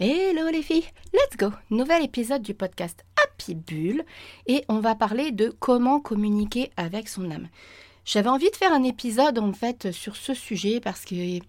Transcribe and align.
Hello 0.00 0.48
les 0.52 0.62
filles, 0.62 0.84
let's 1.12 1.36
go. 1.36 1.48
Nouvel 1.70 2.04
épisode 2.04 2.40
du 2.40 2.54
podcast 2.54 3.04
Happy 3.20 3.56
Bull. 3.56 4.04
Et 4.46 4.64
on 4.68 4.78
va 4.78 4.94
parler 4.94 5.32
de 5.32 5.48
comment 5.48 5.98
communiquer 5.98 6.70
avec 6.76 7.08
son 7.08 7.28
âme. 7.32 7.48
J'avais 8.04 8.28
envie 8.28 8.48
de 8.48 8.54
faire 8.54 8.72
un 8.72 8.84
épisode 8.84 9.40
en 9.40 9.52
fait 9.52 9.90
sur 9.90 10.14
ce 10.14 10.34
sujet 10.34 10.78
parce 10.78 11.04
qu'il 11.04 11.42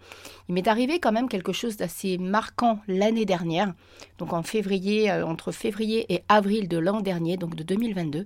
m'est 0.48 0.68
arrivé 0.68 1.00
quand 1.00 1.12
même 1.12 1.30
quelque 1.30 1.54
chose 1.54 1.78
d'assez 1.78 2.18
marquant 2.18 2.80
l'année 2.88 3.26
dernière, 3.26 3.72
donc 4.18 4.34
en 4.34 4.42
février, 4.42 5.12
euh, 5.12 5.28
entre 5.28 5.52
février 5.52 6.12
et 6.12 6.24
avril 6.28 6.68
de 6.68 6.80
l'an 6.80 7.02
dernier, 7.02 7.38
donc 7.38 7.54
de 7.54 7.62
2022, 7.62 8.26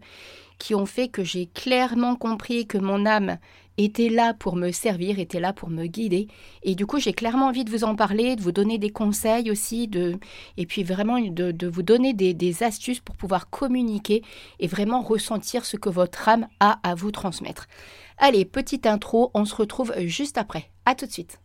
qui 0.58 0.74
ont 0.74 0.86
fait 0.86 1.10
que 1.10 1.26
j'ai 1.26 1.48
clairement 1.48 2.16
compris 2.16 2.66
que 2.66 2.78
mon 2.78 3.06
âme 3.06 3.40
était 3.78 4.10
là 4.10 4.34
pour 4.34 4.56
me 4.56 4.72
servir, 4.72 5.20
était 5.20 5.40
là 5.40 5.54
pour 5.54 5.70
me 5.70 5.86
guider. 5.86 6.28
Et 6.64 6.76
du 6.76 6.86
coup, 6.86 7.00
j'ai 7.00 7.14
clairement 7.14 7.48
envie 7.48 7.66
de 7.66 7.72
vous 7.72 7.84
en 7.84 7.96
parler, 7.96 8.36
de 8.36 8.42
vous 8.42 8.52
donner 8.52 8.78
des 8.78 8.90
conseils 8.90 9.50
aussi, 9.52 9.88
de, 9.88 10.18
et 10.58 10.66
puis 10.66 10.84
vraiment 10.84 11.20
de, 11.20 11.68
vous 11.68 11.84
donner 11.84 12.14
des, 12.14 12.64
astuces 12.64 13.00
pour 13.00 13.16
pouvoir 13.16 13.50
communiquer 13.50 14.22
et 14.60 14.68
vraiment 14.68 15.02
ressentir 15.02 15.66
ce 15.66 15.76
que 15.76 15.90
votre 15.90 16.30
âme 16.30 16.48
a 16.60 16.80
à 16.84 16.94
vous 16.94 17.12
transmettre. 17.12 17.68
Allez, 18.18 18.46
petite 18.46 18.86
intro, 18.86 19.32
on 19.34 19.46
se 19.46 19.56
retrouve 19.56 19.94
juste 20.06 20.38
après. 20.38 20.70
À 20.86 20.94
tout 20.94 21.06
de 21.06 21.12
suite. 21.12 21.40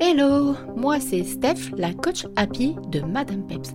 Hello, 0.00 0.56
moi 0.76 0.98
c'est 0.98 1.22
Steph, 1.22 1.70
la 1.76 1.94
coach 1.94 2.26
happy 2.36 2.74
de 2.88 3.00
Madame 3.00 3.46
Peps. 3.46 3.74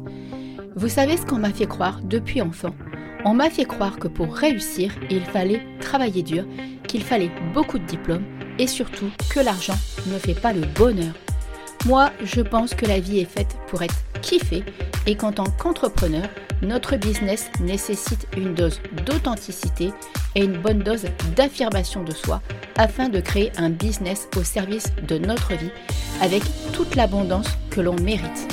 Vous 0.76 0.90
savez 0.90 1.16
ce 1.18 1.26
qu'on 1.26 1.38
m'a 1.38 1.54
fait 1.54 1.66
croire 1.66 2.02
depuis 2.04 2.42
enfant? 2.42 2.76
On 3.26 3.34
m'a 3.34 3.50
fait 3.50 3.66
croire 3.66 3.98
que 3.98 4.08
pour 4.08 4.36
réussir, 4.36 4.92
il 5.10 5.22
fallait 5.22 5.62
travailler 5.80 6.24
dur, 6.24 6.46
qu'il 6.88 7.04
fallait 7.04 7.32
beaucoup 7.54 7.80
de 7.80 7.86
diplômes 7.86 8.26
et 8.58 8.68
surtout 8.68 9.12
que 9.30 9.40
l'argent 9.40 9.78
ne 10.08 10.18
fait 10.18 10.40
pas 10.40 10.54
le 10.54 10.62
bonheur. 10.76 11.14
Moi, 11.86 12.12
je 12.24 12.42
pense 12.42 12.74
que 12.74 12.86
la 12.86 13.00
vie 13.00 13.20
est 13.20 13.26
faite 13.30 13.58
pour 13.68 13.82
être 13.82 13.96
kiffée 14.22 14.64
et 15.06 15.16
qu'en 15.16 15.32
tant 15.32 15.46
qu'entrepreneur, 15.46 16.28
notre 16.62 16.98
business 16.98 17.50
nécessite 17.62 18.28
une 18.36 18.54
dose 18.54 18.82
d'authenticité 19.06 19.94
et 20.36 20.44
une 20.44 20.58
bonne 20.58 20.80
dose 20.80 21.06
d'affirmation 21.36 22.04
de 22.04 22.12
soi 22.12 22.42
afin 22.78 23.08
de 23.08 23.22
créer 23.22 23.52
un 23.58 23.70
business 23.70 24.28
au 24.36 24.44
service 24.44 24.92
de 25.08 25.18
notre 25.18 25.54
vie 25.54 25.72
avec 26.22 26.44
toute 26.74 26.96
l'abondance 26.96 27.48
que 27.70 27.80
l'on 27.80 27.96
mérite. 27.96 28.48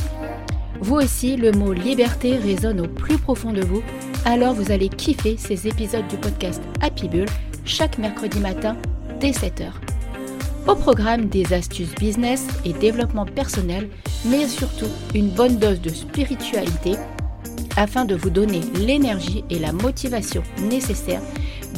Vous 0.80 0.96
aussi, 0.96 1.36
le 1.36 1.52
mot 1.52 1.72
liberté 1.72 2.36
résonne 2.36 2.80
au 2.80 2.88
plus 2.88 3.18
profond 3.18 3.52
de 3.52 3.62
vous 3.62 3.82
alors 4.26 4.54
vous 4.54 4.72
allez 4.72 4.88
kiffer 4.88 5.36
ces 5.38 5.68
épisodes 5.68 6.06
du 6.08 6.16
podcast 6.16 6.60
Happy 6.82 7.08
Bull 7.08 7.26
chaque 7.64 7.96
mercredi 7.96 8.40
matin 8.40 8.76
dès 9.20 9.30
7h. 9.30 9.70
Au 10.66 10.74
programme 10.74 11.26
des 11.26 11.54
astuces 11.54 11.94
business 11.94 12.44
et 12.64 12.72
développement 12.72 13.24
personnel, 13.24 13.88
mais 14.24 14.48
surtout 14.48 14.90
une 15.14 15.28
bonne 15.28 15.58
dose 15.58 15.80
de 15.80 15.90
spiritualité 15.90 16.94
afin 17.76 18.04
de 18.04 18.16
vous 18.16 18.30
donner 18.30 18.62
l'énergie 18.74 19.44
et 19.48 19.60
la 19.60 19.72
motivation 19.72 20.42
nécessaires 20.60 21.22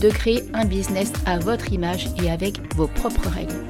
de 0.01 0.09
créer 0.09 0.43
un 0.55 0.65
business 0.65 1.13
à 1.27 1.39
votre 1.39 1.71
image 1.75 2.09
et 2.23 2.31
avec 2.31 2.75
vos 2.77 2.87
propres 2.87 3.29
règles. 3.29 3.63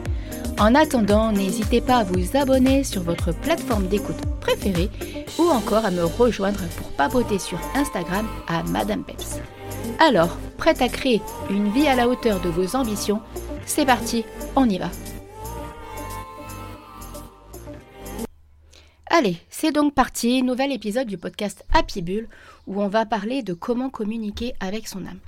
En 0.61 0.75
attendant, 0.75 1.31
n'hésitez 1.31 1.81
pas 1.81 1.99
à 1.99 2.05
vous 2.05 2.37
abonner 2.37 2.83
sur 2.83 3.03
votre 3.03 3.33
plateforme 3.33 3.87
d'écoute 3.87 4.21
préférée 4.41 4.91
ou 5.39 5.45
encore 5.45 5.85
à 5.85 5.93
me 5.93 6.05
rejoindre 6.05 6.61
pour 6.77 6.89
papoter 6.97 7.39
sur 7.39 7.61
Instagram 7.77 8.27
à 8.49 8.65
Madame 8.65 9.05
Peps. 9.05 9.39
Alors, 10.01 10.37
prête 10.57 10.83
à 10.83 10.89
créer 10.89 11.23
une 11.49 11.71
vie 11.71 11.87
à 11.87 11.95
la 11.95 12.09
hauteur 12.09 12.41
de 12.41 12.49
vos 12.49 12.75
ambitions 12.75 13.21
C'est 13.67 13.87
parti, 13.87 14.25
on 14.57 14.69
y 14.69 14.79
va 14.79 14.91
Allez, 19.11 19.37
c'est 19.51 19.73
donc 19.73 19.95
parti, 19.95 20.43
nouvel 20.43 20.73
épisode 20.73 21.07
du 21.07 21.19
podcast 21.19 21.65
Happy 21.73 22.03
Bull 22.03 22.29
où 22.67 22.83
on 22.83 22.89
va 22.89 23.07
parler 23.07 23.45
de 23.45 23.53
comment 23.53 23.91
communiquer 23.91 24.55
avec 24.59 24.89
son 24.89 25.07
âme. 25.07 25.21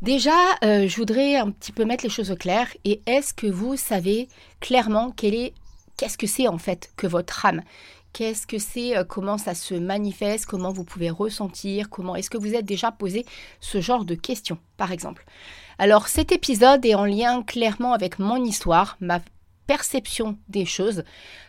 Déjà, 0.00 0.54
euh, 0.62 0.86
je 0.86 0.96
voudrais 0.96 1.36
un 1.36 1.50
petit 1.50 1.72
peu 1.72 1.84
mettre 1.84 2.04
les 2.04 2.10
choses 2.10 2.30
au 2.30 2.36
clair. 2.36 2.68
Et 2.84 3.02
est-ce 3.06 3.34
que 3.34 3.48
vous 3.48 3.76
savez 3.76 4.28
clairement 4.60 5.12
est, 5.22 5.54
qu'est-ce 5.96 6.16
que 6.16 6.28
c'est 6.28 6.46
en 6.46 6.58
fait 6.58 6.92
que 6.96 7.08
votre 7.08 7.44
âme? 7.44 7.62
Qu'est-ce 8.12 8.46
que 8.46 8.58
c'est 8.58 8.96
euh, 8.96 9.04
Comment 9.04 9.38
ça 9.38 9.54
se 9.54 9.74
manifeste? 9.74 10.46
Comment 10.46 10.72
vous 10.72 10.84
pouvez 10.84 11.10
ressentir? 11.10 11.90
Comment 11.90 12.14
est-ce 12.14 12.30
que 12.30 12.38
vous 12.38 12.54
êtes 12.54 12.64
déjà 12.64 12.92
posé 12.92 13.26
ce 13.60 13.80
genre 13.80 14.04
de 14.04 14.14
questions, 14.14 14.58
par 14.76 14.92
exemple? 14.92 15.24
Alors, 15.78 16.06
cet 16.06 16.30
épisode 16.30 16.84
est 16.86 16.94
en 16.94 17.04
lien 17.04 17.42
clairement 17.42 17.92
avec 17.92 18.20
mon 18.20 18.44
histoire, 18.44 18.96
ma 19.00 19.20
perception 19.68 20.38
des 20.48 20.64
choses. 20.64 21.04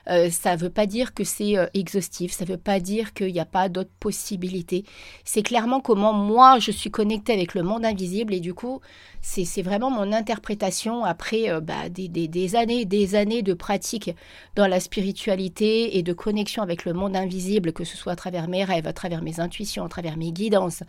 Euh, 0.10 0.30
ça 0.30 0.56
ne 0.56 0.62
veut 0.62 0.70
pas 0.70 0.86
dire 0.86 1.14
que 1.14 1.24
c'est 1.24 1.58
euh, 1.58 1.68
exhaustif, 1.74 2.32
ça 2.32 2.44
ne 2.44 2.50
veut 2.50 2.58
pas 2.58 2.80
dire 2.80 3.14
qu'il 3.14 3.32
n'y 3.32 3.40
a 3.40 3.46
pas 3.46 3.70
d'autres 3.70 3.94
possibilités. 4.00 4.84
C'est 5.24 5.44
clairement 5.44 5.80
comment 5.80 6.14
moi 6.14 6.60
je 6.60 6.72
suis 6.72 6.92
connectée 6.92 7.34
avec 7.34 7.54
le 7.54 7.64
monde 7.64 7.86
invisible 7.86 8.34
et 8.34 8.40
du 8.40 8.54
coup 8.54 8.82
c'est 9.22 9.62
vraiment 9.62 9.92
mon 9.92 10.14
interprétation 10.14 11.04
après 11.04 11.50
euh, 11.50 11.60
bah, 11.62 11.90
des, 11.90 12.08
des, 12.08 12.28
des, 12.28 12.56
années 12.56 12.86
des 12.86 13.16
années 13.16 13.42
de 13.42 13.54
pratique 13.54 14.12
dans 14.56 14.68
la 14.68 14.80
spiritualité 14.80 15.98
et 15.98 16.04
de 16.04 16.14
connexion 16.14 16.64
avec 16.64 16.86
le 16.86 16.94
monde 16.94 17.16
invisible, 17.16 17.72
que 17.72 17.84
ce 17.84 17.96
soit 17.96 18.14
à 18.14 18.16
travers 18.16 18.48
mes 18.48 18.64
rêves, 18.64 18.88
à 18.88 18.94
travers 18.94 19.22
mes 19.22 19.40
intuitions, 19.40 19.86
à 19.86 19.90
travers 19.90 20.18
mes 20.18 20.32
guidances, 20.32 20.84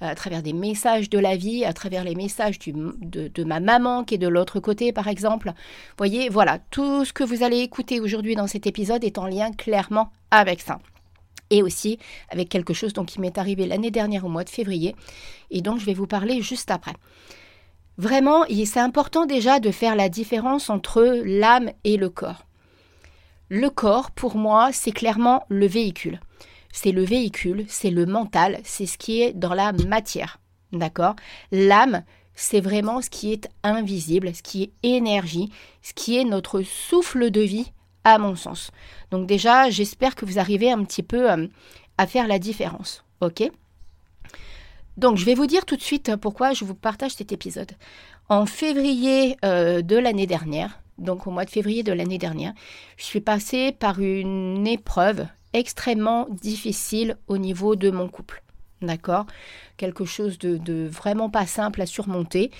à 0.00 0.14
travers 0.14 0.42
des 0.42 0.52
messages 0.52 1.08
de 1.08 1.18
la 1.18 1.36
vie, 1.36 1.64
à 1.64 1.72
travers 1.72 2.04
les 2.04 2.14
messages 2.14 2.58
de, 2.58 3.28
de 3.28 3.44
ma 3.44 3.60
maman 3.60 4.04
qui 4.04 4.14
est 4.14 4.18
de 4.18 4.28
l'autre 4.28 4.60
côté 4.60 4.92
par 4.92 5.08
exemple. 5.08 5.52
Voyez, 5.96 6.28
voilà, 6.28 6.58
tout 6.70 7.04
ce 7.04 7.12
que 7.12 7.24
vous 7.24 7.42
allez 7.42 7.58
écouter 7.58 8.00
aujourd'hui 8.00 8.34
dans 8.34 8.46
cet 8.46 8.66
épisode 8.66 9.04
est 9.04 9.18
en 9.18 9.26
lien 9.26 9.52
clairement 9.52 10.10
avec 10.30 10.60
ça 10.60 10.78
et 11.50 11.62
aussi 11.62 11.98
avec 12.30 12.48
quelque 12.48 12.74
chose 12.74 12.92
donc, 12.92 13.06
qui 13.06 13.20
m'est 13.20 13.38
arrivé 13.38 13.66
l'année 13.66 13.90
dernière 13.90 14.24
au 14.24 14.28
mois 14.28 14.44
de 14.44 14.50
février 14.50 14.96
et 15.50 15.62
donc 15.62 15.78
je 15.78 15.86
vais 15.86 15.94
vous 15.94 16.06
parler 16.06 16.42
juste 16.42 16.70
après. 16.70 16.94
Vraiment, 17.98 18.44
c'est 18.66 18.80
important 18.80 19.24
déjà 19.24 19.58
de 19.58 19.70
faire 19.70 19.96
la 19.96 20.08
différence 20.08 20.68
entre 20.68 21.22
l'âme 21.24 21.70
et 21.84 21.96
le 21.96 22.10
corps. 22.10 22.44
Le 23.48 23.70
corps, 23.70 24.10
pour 24.10 24.36
moi, 24.36 24.70
c'est 24.72 24.92
clairement 24.92 25.44
le 25.48 25.66
véhicule. 25.66 26.20
C'est 26.72 26.92
le 26.92 27.04
véhicule, 27.04 27.64
c'est 27.68 27.90
le 27.90 28.04
mental, 28.04 28.58
c'est 28.64 28.84
ce 28.84 28.98
qui 28.98 29.22
est 29.22 29.32
dans 29.32 29.54
la 29.54 29.72
matière. 29.72 30.40
D'accord? 30.72 31.14
L'âme, 31.52 32.02
c'est 32.36 32.60
vraiment 32.60 33.02
ce 33.02 33.10
qui 33.10 33.32
est 33.32 33.48
invisible, 33.64 34.34
ce 34.34 34.42
qui 34.42 34.62
est 34.62 34.72
énergie, 34.82 35.50
ce 35.82 35.92
qui 35.94 36.16
est 36.16 36.24
notre 36.24 36.62
souffle 36.62 37.30
de 37.30 37.40
vie, 37.40 37.72
à 38.04 38.18
mon 38.18 38.36
sens. 38.36 38.70
Donc 39.10 39.26
déjà, 39.26 39.68
j'espère 39.68 40.14
que 40.14 40.24
vous 40.24 40.38
arrivez 40.38 40.70
un 40.70 40.84
petit 40.84 41.02
peu 41.02 41.28
euh, 41.28 41.48
à 41.98 42.06
faire 42.06 42.28
la 42.28 42.38
différence. 42.38 43.02
OK? 43.20 43.50
Donc, 44.96 45.16
je 45.18 45.24
vais 45.24 45.34
vous 45.34 45.46
dire 45.46 45.66
tout 45.66 45.76
de 45.76 45.82
suite 45.82 46.16
pourquoi 46.16 46.52
je 46.52 46.64
vous 46.64 46.74
partage 46.74 47.12
cet 47.12 47.32
épisode. 47.32 47.72
En 48.28 48.46
février 48.46 49.36
euh, 49.44 49.82
de 49.82 49.96
l'année 49.96 50.26
dernière, 50.26 50.80
donc 50.98 51.26
au 51.26 51.30
mois 51.30 51.44
de 51.44 51.50
février 51.50 51.82
de 51.82 51.92
l'année 51.92 52.18
dernière, 52.18 52.54
je 52.96 53.04
suis 53.04 53.20
passée 53.20 53.72
par 53.72 54.00
une 54.00 54.66
épreuve 54.66 55.26
extrêmement 55.52 56.26
difficile 56.30 57.16
au 57.28 57.38
niveau 57.38 57.76
de 57.76 57.90
mon 57.90 58.08
couple. 58.08 58.42
D'accord 58.86 59.26
Quelque 59.76 60.04
chose 60.04 60.38
de, 60.38 60.86
vraiment 60.86 61.28
pas 61.28 61.46
simple 61.46 61.82
à 61.82 61.86
surmonter 61.86 62.50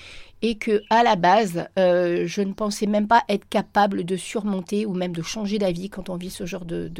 et 0.41 0.55
que 0.55 0.83
à 0.89 1.03
la 1.03 1.15
base, 1.15 1.67
euh, 1.79 2.25
je 2.27 2.41
ne 2.41 2.53
pensais 2.53 2.85
même 2.85 3.07
pas 3.07 3.23
être 3.27 3.47
capable 3.49 4.03
de 4.03 4.15
surmonter 4.15 4.85
ou 4.85 4.93
même 4.93 5.13
de 5.13 5.23
changer 5.23 5.57
d'avis 5.57 5.89
quand 5.89 6.09
on 6.09 6.15
vit 6.15 6.29
ce 6.29 6.45
genre 6.45 6.65
de, 6.65 6.91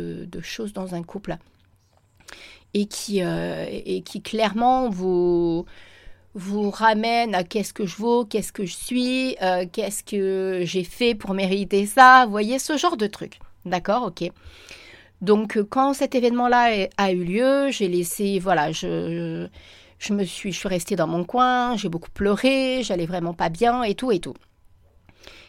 choses 0.42 0.74
dans 0.74 0.96
un 0.96 1.04
couple 1.04 1.38
et 2.74 2.86
qui, 2.86 3.22
euh, 3.22 3.66
clairement 4.24 4.90
vous, 4.90 5.66
vous 6.34 6.70
ramène 6.70 7.36
à 7.36 7.44
qu'est-ce 7.44 7.74
que 7.74 7.86
je 7.86 7.96
vaux, 7.98 8.26
qu'est-ce 8.26 8.52
que 8.52 8.66
je 8.66 8.76
suis, 8.76 9.36
euh, 9.42 9.66
qu'est-ce 9.72 10.04
que 10.04 10.62
j'ai 10.64 10.84
fait 10.84 11.16
pour 11.16 11.34
mériter 11.34 11.86
ça. 11.86 12.26
Vous 12.26 12.32
voyez, 12.32 12.60
ce 12.60 12.78
genre 12.78 12.98
de 12.98 13.08
truc. 13.08 13.40
D'accord 13.66 14.04
Ok. 14.04 14.32
Donc, 15.22 15.60
quand 15.70 15.94
cet 15.94 16.16
événement-là 16.16 16.88
a 16.98 17.12
eu 17.12 17.24
lieu, 17.24 17.70
j'ai 17.72 17.88
laissé, 17.88 18.40
voilà, 18.40 18.72
je, 18.72 19.48
je 20.00 20.14
me 20.14 20.24
suis, 20.24 20.52
je 20.52 20.60
suis 20.60 20.68
restée 20.68 20.96
dans 20.96 21.08
mon 21.08 21.24
coin, 21.24 21.76
j'ai 21.76 21.90
beaucoup 21.90 22.12
pleuré, 22.12 22.82
j'allais 22.84 23.06
vraiment 23.06 23.34
pas 23.34 23.50
bien 23.50 23.84
et 23.84 23.96
tout 23.96 24.12
et 24.12 24.20
tout. 24.20 24.36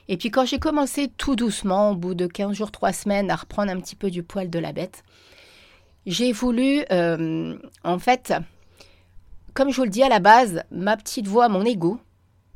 Et 0.08 0.16
puis 0.16 0.30
quand 0.30 0.46
j'ai 0.46 0.58
commencé 0.58 1.08
tout 1.16 1.36
doucement, 1.36 1.90
au 1.90 1.94
bout 1.94 2.14
de 2.14 2.26
15 2.26 2.56
jours, 2.56 2.70
3 2.70 2.92
semaines, 2.92 3.30
à 3.30 3.36
reprendre 3.36 3.70
un 3.70 3.78
petit 3.78 3.94
peu 3.94 4.10
du 4.10 4.22
poil 4.22 4.48
de 4.48 4.58
la 4.58 4.72
bête, 4.72 5.02
j'ai 6.06 6.32
voulu, 6.32 6.84
euh, 6.90 7.58
en 7.84 7.98
fait, 7.98 8.32
comme 9.52 9.70
je 9.70 9.76
vous 9.76 9.84
le 9.84 9.90
dis 9.90 10.02
à 10.02 10.08
la 10.08 10.20
base, 10.20 10.62
ma 10.70 10.96
petite 10.96 11.26
voix, 11.26 11.50
mon 11.50 11.64
ego, 11.64 12.00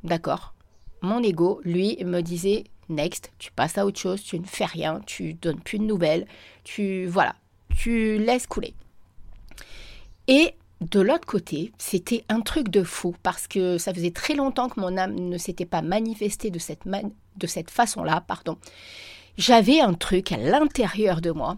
d'accord, 0.02 0.54
mon 1.02 1.22
ego, 1.22 1.60
lui, 1.64 1.98
me 2.04 2.22
disait 2.22 2.64
next, 2.92 3.32
tu 3.38 3.50
passes 3.52 3.78
à 3.78 3.86
autre 3.86 3.98
chose, 3.98 4.22
tu 4.22 4.38
ne 4.38 4.46
fais 4.46 4.64
rien, 4.64 5.00
tu 5.06 5.34
donnes 5.34 5.60
plus 5.60 5.78
de 5.78 5.84
nouvelles, 5.84 6.26
tu 6.64 7.06
voilà, 7.06 7.34
tu 7.76 8.18
laisses 8.18 8.46
couler. 8.46 8.74
Et 10.28 10.54
de 10.80 11.00
l'autre 11.00 11.26
côté, 11.26 11.72
c'était 11.78 12.24
un 12.28 12.40
truc 12.40 12.68
de 12.68 12.82
fou 12.82 13.14
parce 13.22 13.46
que 13.46 13.78
ça 13.78 13.94
faisait 13.94 14.10
très 14.10 14.34
longtemps 14.34 14.68
que 14.68 14.80
mon 14.80 14.96
âme 14.96 15.14
ne 15.14 15.38
s'était 15.38 15.66
pas 15.66 15.82
manifestée 15.82 16.50
de 16.50 16.58
cette, 16.58 16.82
de 17.36 17.46
cette 17.46 17.70
façon-là, 17.70 18.22
pardon. 18.26 18.56
j'avais 19.36 19.80
un 19.80 19.94
truc 19.94 20.32
à 20.32 20.36
l'intérieur 20.36 21.20
de 21.20 21.30
moi 21.30 21.56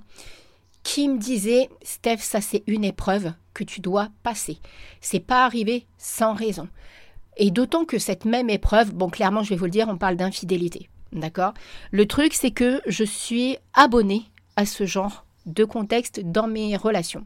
qui 0.82 1.08
me 1.08 1.18
disait 1.18 1.70
Steph, 1.82 2.18
ça 2.18 2.40
c'est 2.40 2.62
une 2.66 2.84
épreuve 2.84 3.32
que 3.54 3.64
tu 3.64 3.80
dois 3.80 4.08
passer. 4.22 4.58
C'est 5.00 5.20
pas 5.20 5.44
arrivé 5.44 5.86
sans 5.96 6.34
raison. 6.34 6.68
Et 7.36 7.50
d'autant 7.50 7.84
que 7.84 7.98
cette 7.98 8.26
même 8.26 8.50
épreuve, 8.50 8.92
bon 8.92 9.08
clairement 9.08 9.42
je 9.42 9.50
vais 9.50 9.56
vous 9.56 9.64
le 9.64 9.70
dire, 9.70 9.88
on 9.88 9.96
parle 9.96 10.16
d'infidélité. 10.16 10.88
D'accord 11.14 11.54
Le 11.92 12.06
truc 12.06 12.34
c'est 12.34 12.50
que 12.50 12.82
je 12.86 13.04
suis 13.04 13.56
abonnée 13.72 14.24
à 14.56 14.66
ce 14.66 14.84
genre 14.84 15.24
de 15.46 15.64
contexte 15.64 16.20
dans 16.20 16.48
mes 16.48 16.76
relations. 16.76 17.24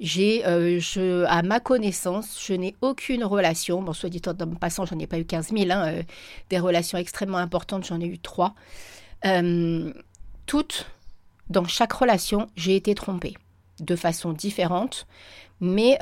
J'ai, 0.00 0.44
euh, 0.46 0.80
à 1.28 1.42
ma 1.42 1.60
connaissance, 1.60 2.44
je 2.44 2.54
n'ai 2.54 2.74
aucune 2.80 3.22
relation. 3.22 3.80
Bon, 3.82 3.92
soit 3.92 4.08
dit 4.08 4.20
en 4.26 4.46
passant, 4.56 4.84
j'en 4.84 4.98
ai 4.98 5.06
pas 5.06 5.18
eu 5.18 5.24
15 5.24 5.52
000. 5.56 5.70
Hein, 5.70 5.86
euh, 5.86 6.02
des 6.50 6.58
relations 6.58 6.98
extrêmement 6.98 7.38
importantes, 7.38 7.86
j'en 7.86 8.00
ai 8.00 8.06
eu 8.06 8.18
trois. 8.18 8.54
Euh, 9.24 9.92
toutes, 10.46 10.90
dans 11.50 11.66
chaque 11.66 11.92
relation, 11.92 12.48
j'ai 12.56 12.74
été 12.74 12.96
trompée 12.96 13.34
de 13.78 13.94
façon 13.94 14.32
différente, 14.32 15.06
mais 15.60 15.98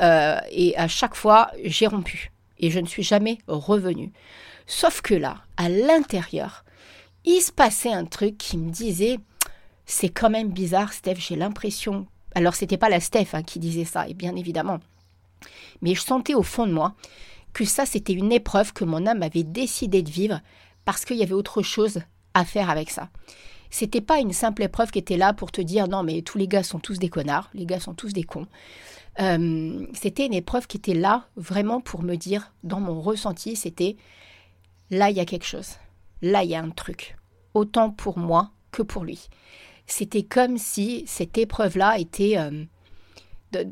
et 0.50 0.75
à 0.78 0.88
chaque 0.88 1.14
fois, 1.14 1.50
j'ai 1.62 1.86
rompu 1.86 2.32
et 2.60 2.70
je 2.70 2.78
ne 2.78 2.86
suis 2.86 3.02
jamais 3.02 3.38
revenue. 3.48 4.12
Sauf 4.66 5.00
que 5.00 5.14
là, 5.14 5.38
à 5.56 5.68
l'intérieur, 5.68 6.64
il 7.24 7.40
se 7.40 7.50
passait 7.50 7.92
un 7.92 8.04
truc 8.04 8.38
qui 8.38 8.56
me 8.56 8.70
disait, 8.70 9.18
c'est 9.84 10.08
quand 10.08 10.30
même 10.30 10.50
bizarre, 10.50 10.92
Steph, 10.92 11.16
j'ai 11.16 11.36
l'impression 11.36 12.06
alors, 12.34 12.54
c'était 12.54 12.76
pas 12.76 12.88
la 12.88 13.00
Steph 13.00 13.28
hein, 13.32 13.42
qui 13.42 13.58
disait 13.58 13.84
ça, 13.84 14.08
et 14.08 14.14
bien 14.14 14.36
évidemment. 14.36 14.78
Mais 15.82 15.94
je 15.94 16.00
sentais 16.00 16.34
au 16.34 16.42
fond 16.42 16.66
de 16.66 16.72
moi 16.72 16.94
que 17.52 17.64
ça, 17.64 17.86
c'était 17.86 18.12
une 18.12 18.32
épreuve 18.32 18.72
que 18.72 18.84
mon 18.84 19.06
âme 19.06 19.22
avait 19.22 19.42
décidé 19.42 20.02
de 20.02 20.10
vivre 20.10 20.40
parce 20.84 21.04
qu'il 21.04 21.16
y 21.16 21.22
avait 21.22 21.32
autre 21.32 21.62
chose 21.62 22.00
à 22.34 22.44
faire 22.44 22.70
avec 22.70 22.90
ça. 22.90 23.08
C'était 23.70 24.00
pas 24.00 24.18
une 24.18 24.32
simple 24.32 24.62
épreuve 24.62 24.90
qui 24.90 24.98
était 24.98 25.16
là 25.16 25.32
pour 25.32 25.50
te 25.50 25.60
dire 25.60 25.88
non, 25.88 26.02
mais 26.02 26.22
tous 26.22 26.38
les 26.38 26.48
gars 26.48 26.62
sont 26.62 26.78
tous 26.78 26.98
des 26.98 27.08
connards, 27.08 27.50
les 27.54 27.66
gars 27.66 27.80
sont 27.80 27.94
tous 27.94 28.12
des 28.12 28.24
cons. 28.24 28.46
Euh, 29.20 29.87
c'était 29.93 30.26
une 30.26 30.34
épreuve 30.34 30.67
qui 30.67 30.78
était 30.78 30.94
là 30.94 31.26
vraiment 31.37 31.81
pour 31.81 32.02
me 32.02 32.17
dire, 32.17 32.52
dans 32.64 32.81
mon 32.81 33.00
ressenti, 33.00 33.56
c'était 33.56 33.96
là, 34.90 35.11
il 35.11 35.17
y 35.17 35.20
a 35.20 35.25
quelque 35.25 35.46
chose. 35.46 35.76
Là, 36.22 36.43
il 36.44 36.50
y 36.50 36.55
a 36.55 36.62
un 36.62 36.70
truc. 36.70 37.17
Autant 37.55 37.90
pour 37.90 38.19
moi 38.19 38.50
que 38.70 38.82
pour 38.82 39.05
lui 39.05 39.28
c'était 39.90 40.22
comme 40.22 40.56
si 40.56 41.05
cette 41.06 41.37
épreuve-là 41.37 41.99
était 41.99 42.38
euh, 42.38 42.64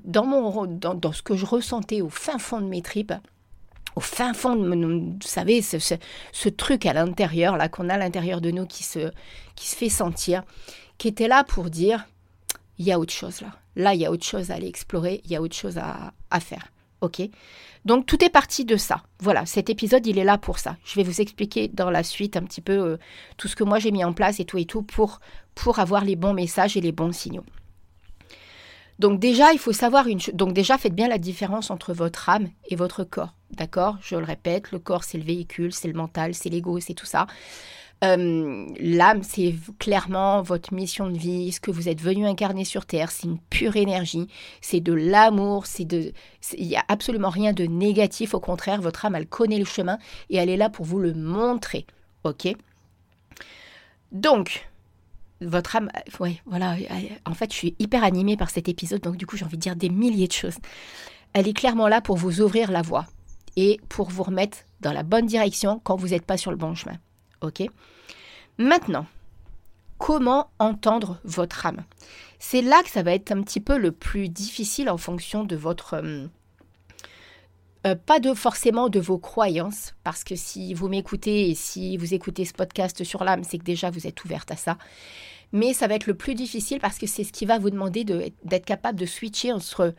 dans, 0.05 0.27
mon, 0.27 0.67
dans, 0.67 1.13
ce 1.13 1.23
que 1.23 1.37
je 1.37 1.47
ressentais 1.47 2.01
au 2.01 2.09
fin 2.09 2.39
fond 2.39 2.61
de 2.61 2.67
mes 2.67 2.83
tripes, 2.83 3.15
au 3.95 4.01
fin 4.01 4.35
fond 4.35 4.57
de, 4.57 4.69
vous 4.69 5.17
savez, 5.21 5.63
ce, 5.63 5.79
ce, 5.79 6.49
truc 6.49 6.87
à 6.87 6.93
l'intérieur, 6.93 7.57
là, 7.57 7.69
qu'on 7.69 7.89
a 7.89 7.95
à 7.95 7.99
l'intérieur 7.99 8.41
de 8.41 8.51
nous 8.51 8.67
qui 8.67 8.83
se, 8.83 9.11
qui 9.55 9.69
se 9.69 9.77
fait 9.77 9.89
sentir, 9.89 10.43
qui 10.99 11.09
était 11.09 11.29
là 11.29 11.45
pour 11.45 11.71
dire, 11.71 12.05
il 12.79 12.87
y 12.87 12.93
a 12.93 12.99
autre 12.99 13.13
chose 13.13 13.41
là. 13.41 13.53
Là, 13.77 13.95
il 13.95 14.01
y 14.01 14.07
a 14.07 14.11
autre 14.11 14.25
chose 14.25 14.51
à 14.51 14.55
aller 14.55 14.67
explorer, 14.67 15.21
il 15.25 15.31
y 15.31 15.37
a 15.37 15.43
autre 15.43 15.55
chose 15.55 15.79
à, 15.79 16.41
faire. 16.41 16.73
OK? 17.01 17.23
Donc 17.85 18.07
tout 18.07 18.25
est 18.25 18.31
parti 18.31 18.65
de 18.65 18.77
ça. 18.77 19.03
Voilà, 19.21 19.47
cet 19.47 19.71
épisode, 19.71 20.05
il 20.07 20.19
est 20.19 20.25
là 20.25 20.37
pour 20.37 20.59
ça. 20.59 20.77
Je 20.85 20.97
vais 20.97 21.05
vous 21.05 21.21
expliquer 21.21 21.69
dans 21.69 21.91
la 21.91 22.03
suite 22.03 22.37
un 22.37 22.43
petit 22.43 22.61
peu 22.61 22.73
euh, 22.73 22.97
tout 23.37 23.47
ce 23.47 23.55
que 23.55 23.63
moi 23.63 23.79
j'ai 23.79 23.93
mis 23.93 24.05
en 24.05 24.13
place 24.13 24.41
et 24.41 24.45
tout 24.45 24.59
et 24.59 24.65
tout 24.65 24.83
pour, 24.83 25.21
pour 25.55 25.79
avoir 25.79 26.05
les 26.05 26.17
bons 26.17 26.35
messages 26.35 26.77
et 26.77 26.81
les 26.81 26.91
bons 26.91 27.13
signaux. 27.13 27.45
Donc 28.99 29.21
déjà, 29.21 29.53
il 29.53 29.61
faut 29.61 29.73
savoir 29.73 30.09
une 30.09 30.21
chose. 30.21 30.35
Donc 30.35 30.53
déjà, 30.53 30.77
faites 30.77 30.95
bien 30.95 31.07
la 31.07 31.19
différence 31.19 31.71
entre 31.71 31.93
votre 31.93 32.29
âme 32.29 32.49
et 32.69 32.75
votre 32.75 33.05
corps. 33.05 33.35
D'accord? 33.53 33.97
Je 34.03 34.17
le 34.17 34.25
répète, 34.25 34.73
le 34.73 34.81
corps, 34.81 35.05
c'est 35.05 35.19
le 35.19 35.25
véhicule, 35.25 35.73
c'est 35.73 35.89
le 35.89 35.95
mental, 35.95 36.35
c'est 36.35 36.49
l'ego, 36.49 36.81
c'est 36.81 36.95
tout 36.95 37.07
ça. 37.07 37.29
Euh, 38.05 38.67
l'âme, 38.79 39.23
c'est 39.25 39.55
clairement 39.79 40.41
votre 40.43 40.73
mission 40.73 41.09
de 41.11 41.19
vie, 41.19 41.51
ce 41.51 41.61
que 41.61 41.73
vous 41.73 41.89
êtes 41.89 42.01
venu 42.01 42.27
incarner 42.27 42.65
sur 42.65 42.87
Terre. 42.87 43.11
C'est 43.11 43.27
une 43.27 43.39
pure 43.39 43.77
énergie, 43.77 44.29
c'est 44.61 44.81
de 44.81 44.93
l'amour, 44.93 45.67
c'est 45.67 45.85
de, 45.85 46.13
il 46.57 46.69
n'y 46.69 46.77
a 46.77 46.85
absolument 46.89 47.31
rien 47.31 47.53
de 47.53 47.65
négatif. 47.65 48.35
Au 48.35 48.41
contraire, 48.41 48.81
votre 48.81 49.05
âme, 49.05 49.17
elle 49.17 49.27
connaît 49.27 49.59
le 49.59 49.65
chemin 49.65 49.99
et 50.31 50.37
elle 50.37 50.49
est 50.49 50.57
là 50.57 50.71
pour 50.71 50.85
vous 50.85 51.01
le 51.01 51.13
montrer. 51.13 51.87
Ok? 52.25 52.49
Donc, 54.13 54.69
votre 55.41 55.77
âme, 55.77 55.91
ouais, 56.21 56.41
voilà. 56.47 56.77
En 57.25 57.35
fait, 57.35 57.53
je 57.53 57.57
suis 57.57 57.75
hyper 57.79 58.05
animée 58.05 58.37
par 58.37 58.51
cet 58.51 58.69
épisode, 58.69 59.01
donc 59.01 59.17
du 59.17 59.27
coup, 59.27 59.37
j'ai 59.37 59.45
envie 59.45 59.57
de 59.57 59.63
dire 59.63 59.77
des 59.77 59.91
milliers 59.91 60.29
de 60.29 60.33
choses. 60.33 60.59
Elle 61.33 61.49
est 61.49 61.53
clairement 61.53 61.89
là 61.89 62.01
pour 62.01 62.17
vous 62.17 62.41
ouvrir 62.41 62.71
la 62.71 62.83
voie 62.83 63.07
et 63.57 63.81
pour 63.89 64.09
vous 64.09 64.23
remettre 64.23 64.59
dans 64.81 64.93
la 64.93 65.03
bonne 65.03 65.27
direction 65.27 65.81
quand 65.83 65.97
vous 65.97 66.09
n'êtes 66.09 66.25
pas 66.25 66.37
sur 66.37 66.53
le 66.53 66.57
bon 66.57 66.75
chemin. 66.75 66.97
Ok? 67.41 67.63
Maintenant, 68.59 69.07
comment 69.99 70.51
entendre 70.59 71.21
votre 71.25 71.67
âme? 71.67 71.85
C'est 72.39 72.63
là 72.63 72.83
que 72.83 72.91
ça 72.91 73.03
va 73.03 73.15
être 73.15 73.33
un 73.33 73.43
petit 73.43 73.61
peu 73.61 73.79
le 73.79 73.93
plus 73.93 74.29
difficile 74.29 74.91
en 74.91 74.99
fonction 74.99 75.45
de 75.45 75.57
votre... 75.57 75.95
Euh, 75.95 76.27
euh, 77.87 77.95
pas 77.95 78.19
de 78.19 78.35
forcément 78.35 78.89
de 78.89 78.99
vos 78.99 79.19
croyances, 79.19 79.95
parce 80.03 80.25
que 80.25 80.35
si 80.35 80.75
vous 80.75 80.89
m'écoutez 80.89 81.51
et 81.51 81.55
si 81.55 81.97
vous 81.97 82.13
écoutez 82.13 82.45
ce 82.45 82.53
podcast 82.53 83.05
sur 83.05 83.23
l'âme, 83.23 83.45
c'est 83.45 83.59
que 83.59 83.65
déjà 83.65 83.91
vous 83.91 84.07
êtes 84.07 84.25
ouverte 84.25 84.51
à 84.51 84.57
ça. 84.57 84.79
Mais 85.53 85.73
ça 85.73 85.87
va 85.87 85.95
être 85.95 86.07
le 86.07 86.15
plus 86.15 86.35
difficile 86.35 86.81
parce 86.81 86.99
que 86.99 87.07
c'est 87.07 87.25
ce 87.25 87.33
qui 87.33 87.47
va 87.47 87.59
vous 87.59 87.71
demander 87.71 88.05
d'être 88.05 88.67
capable 88.67 88.99
de 88.99 89.07
switcher 89.07 89.53
entre 89.53 89.95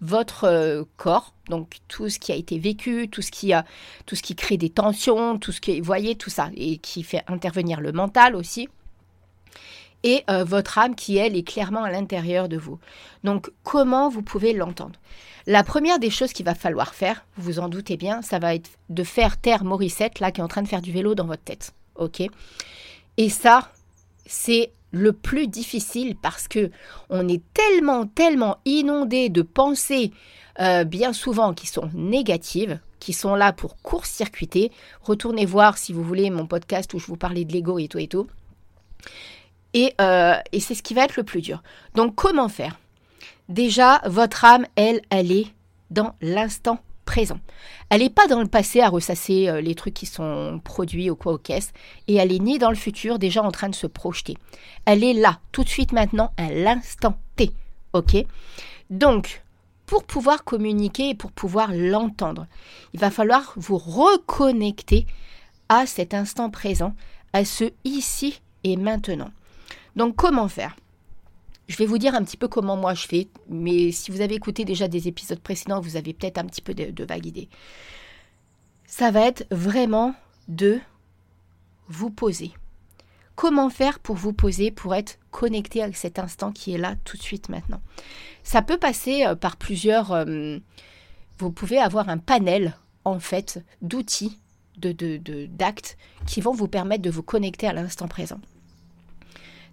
votre 0.00 0.44
euh, 0.44 0.84
corps, 0.96 1.34
donc 1.48 1.76
tout 1.88 2.08
ce 2.08 2.18
qui 2.18 2.32
a 2.32 2.34
été 2.34 2.58
vécu, 2.58 3.08
tout 3.08 3.22
ce 3.22 3.30
qui 3.30 3.52
a, 3.52 3.64
tout 4.06 4.16
ce 4.16 4.22
qui 4.22 4.34
crée 4.34 4.56
des 4.56 4.70
tensions, 4.70 5.38
tout 5.38 5.52
ce 5.52 5.60
qui, 5.60 5.80
voyez, 5.80 6.16
tout 6.16 6.30
ça, 6.30 6.50
et 6.56 6.78
qui 6.78 7.02
fait 7.02 7.22
intervenir 7.26 7.80
le 7.80 7.92
mental 7.92 8.36
aussi, 8.36 8.68
et 10.02 10.22
euh, 10.30 10.44
votre 10.44 10.78
âme 10.78 10.94
qui 10.94 11.16
elle 11.16 11.36
est 11.36 11.42
clairement 11.42 11.82
à 11.82 11.90
l'intérieur 11.90 12.48
de 12.48 12.56
vous. 12.56 12.78
Donc 13.24 13.50
comment 13.62 14.08
vous 14.08 14.22
pouvez 14.22 14.52
l'entendre? 14.52 14.98
La 15.46 15.62
première 15.64 15.98
des 15.98 16.10
choses 16.10 16.32
qu'il 16.32 16.46
va 16.46 16.54
falloir 16.54 16.94
faire, 16.94 17.24
vous 17.36 17.52
vous 17.52 17.58
en 17.58 17.68
doutez 17.68 17.96
bien, 17.96 18.22
ça 18.22 18.38
va 18.38 18.54
être 18.54 18.70
de 18.88 19.04
faire 19.04 19.38
taire 19.38 19.64
Morissette 19.64 20.20
là 20.20 20.30
qui 20.30 20.40
est 20.40 20.44
en 20.44 20.48
train 20.48 20.62
de 20.62 20.68
faire 20.68 20.82
du 20.82 20.92
vélo 20.92 21.14
dans 21.14 21.26
votre 21.26 21.42
tête, 21.42 21.74
ok? 21.96 22.22
Et 23.16 23.28
ça, 23.28 23.72
c'est 24.26 24.72
le 24.94 25.12
plus 25.12 25.48
difficile 25.48 26.16
parce 26.16 26.48
que 26.48 26.70
on 27.10 27.28
est 27.28 27.42
tellement, 27.52 28.06
tellement 28.06 28.58
inondé 28.64 29.28
de 29.28 29.42
pensées 29.42 30.12
euh, 30.60 30.84
bien 30.84 31.12
souvent 31.12 31.52
qui 31.52 31.66
sont 31.66 31.90
négatives, 31.92 32.78
qui 33.00 33.12
sont 33.12 33.34
là 33.34 33.52
pour 33.52 33.76
court-circuiter. 33.82 34.70
Retournez 35.02 35.46
voir 35.46 35.76
si 35.78 35.92
vous 35.92 36.04
voulez 36.04 36.30
mon 36.30 36.46
podcast 36.46 36.94
où 36.94 36.98
je 36.98 37.06
vous 37.06 37.16
parlais 37.16 37.44
de 37.44 37.52
l'ego 37.52 37.78
et 37.78 37.88
tout 37.88 37.98
et 37.98 38.06
tout. 38.06 38.28
Et, 39.74 39.92
euh, 40.00 40.36
et 40.52 40.60
c'est 40.60 40.74
ce 40.74 40.82
qui 40.82 40.94
va 40.94 41.04
être 41.04 41.16
le 41.16 41.24
plus 41.24 41.42
dur. 41.42 41.62
Donc 41.96 42.14
comment 42.14 42.48
faire? 42.48 42.78
Déjà, 43.48 44.00
votre 44.06 44.44
âme, 44.44 44.66
elle, 44.76 45.02
elle 45.10 45.32
est 45.32 45.48
dans 45.90 46.14
l'instant 46.22 46.78
présent. 47.04 47.38
Elle 47.90 48.00
n'est 48.00 48.10
pas 48.10 48.26
dans 48.26 48.40
le 48.40 48.48
passé 48.48 48.80
à 48.80 48.88
ressasser 48.88 49.48
euh, 49.48 49.60
les 49.60 49.74
trucs 49.74 49.94
qui 49.94 50.06
sont 50.06 50.60
produits 50.64 51.10
ou 51.10 51.16
quoi 51.16 51.34
aux 51.34 51.38
caisses, 51.38 51.72
et 52.08 52.14
elle 52.14 52.32
est 52.32 52.38
ni 52.38 52.58
dans 52.58 52.70
le 52.70 52.76
futur 52.76 53.18
déjà 53.18 53.42
en 53.42 53.50
train 53.50 53.68
de 53.68 53.74
se 53.74 53.86
projeter. 53.86 54.36
Elle 54.84 55.04
est 55.04 55.14
là, 55.14 55.38
tout 55.52 55.64
de 55.64 55.68
suite 55.68 55.92
maintenant, 55.92 56.32
à 56.36 56.50
l'instant 56.50 57.18
T. 57.36 57.50
Ok? 57.92 58.16
Donc, 58.90 59.42
pour 59.86 60.04
pouvoir 60.04 60.44
communiquer 60.44 61.10
et 61.10 61.14
pour 61.14 61.32
pouvoir 61.32 61.70
l'entendre, 61.72 62.46
il 62.92 63.00
va 63.00 63.10
falloir 63.10 63.52
vous 63.56 63.78
reconnecter 63.78 65.06
à 65.68 65.86
cet 65.86 66.14
instant 66.14 66.50
présent, 66.50 66.94
à 67.32 67.44
ce 67.44 67.64
ici 67.84 68.40
et 68.64 68.76
maintenant. 68.76 69.30
Donc, 69.96 70.16
comment 70.16 70.48
faire? 70.48 70.76
Je 71.68 71.76
vais 71.76 71.86
vous 71.86 71.98
dire 71.98 72.14
un 72.14 72.22
petit 72.22 72.36
peu 72.36 72.48
comment 72.48 72.76
moi 72.76 72.94
je 72.94 73.06
fais, 73.06 73.28
mais 73.48 73.90
si 73.90 74.10
vous 74.10 74.20
avez 74.20 74.34
écouté 74.34 74.64
déjà 74.64 74.88
des 74.88 75.08
épisodes 75.08 75.40
précédents, 75.40 75.80
vous 75.80 75.96
avez 75.96 76.12
peut-être 76.12 76.38
un 76.38 76.44
petit 76.44 76.60
peu 76.60 76.74
de, 76.74 77.04
vague 77.04 77.26
idée. 77.26 77.48
Ça 78.86 79.10
va 79.10 79.26
être 79.26 79.46
vraiment 79.50 80.14
de 80.48 80.78
vous 81.88 82.10
poser. 82.10 82.52
Comment 83.34 83.70
faire 83.70 83.98
pour 83.98 84.16
vous 84.16 84.32
poser, 84.32 84.70
pour 84.70 84.94
être 84.94 85.18
connecté 85.30 85.82
à 85.82 85.92
cet 85.92 86.18
instant 86.18 86.52
qui 86.52 86.74
est 86.74 86.78
là 86.78 86.94
tout 87.04 87.16
de 87.16 87.22
suite 87.22 87.48
maintenant? 87.48 87.80
Ça 88.44 88.62
peut 88.62 88.78
passer 88.78 89.24
euh, 89.26 89.34
par 89.34 89.56
plusieurs... 89.56 90.12
Euh, 90.12 90.58
vous 91.38 91.50
pouvez 91.50 91.78
avoir 91.78 92.08
un 92.08 92.18
panel, 92.18 92.76
en 93.04 93.18
fait, 93.18 93.64
d'outils, 93.82 94.38
d'actes 94.76 95.02
de, 95.02 95.16
de, 95.16 95.48
qui 96.26 96.40
vont 96.40 96.52
vous 96.52 96.68
permettre 96.68 97.02
de 97.02 97.10
vous 97.10 97.24
connecter 97.24 97.66
à 97.66 97.72
l'instant 97.72 98.06
présent. 98.06 98.38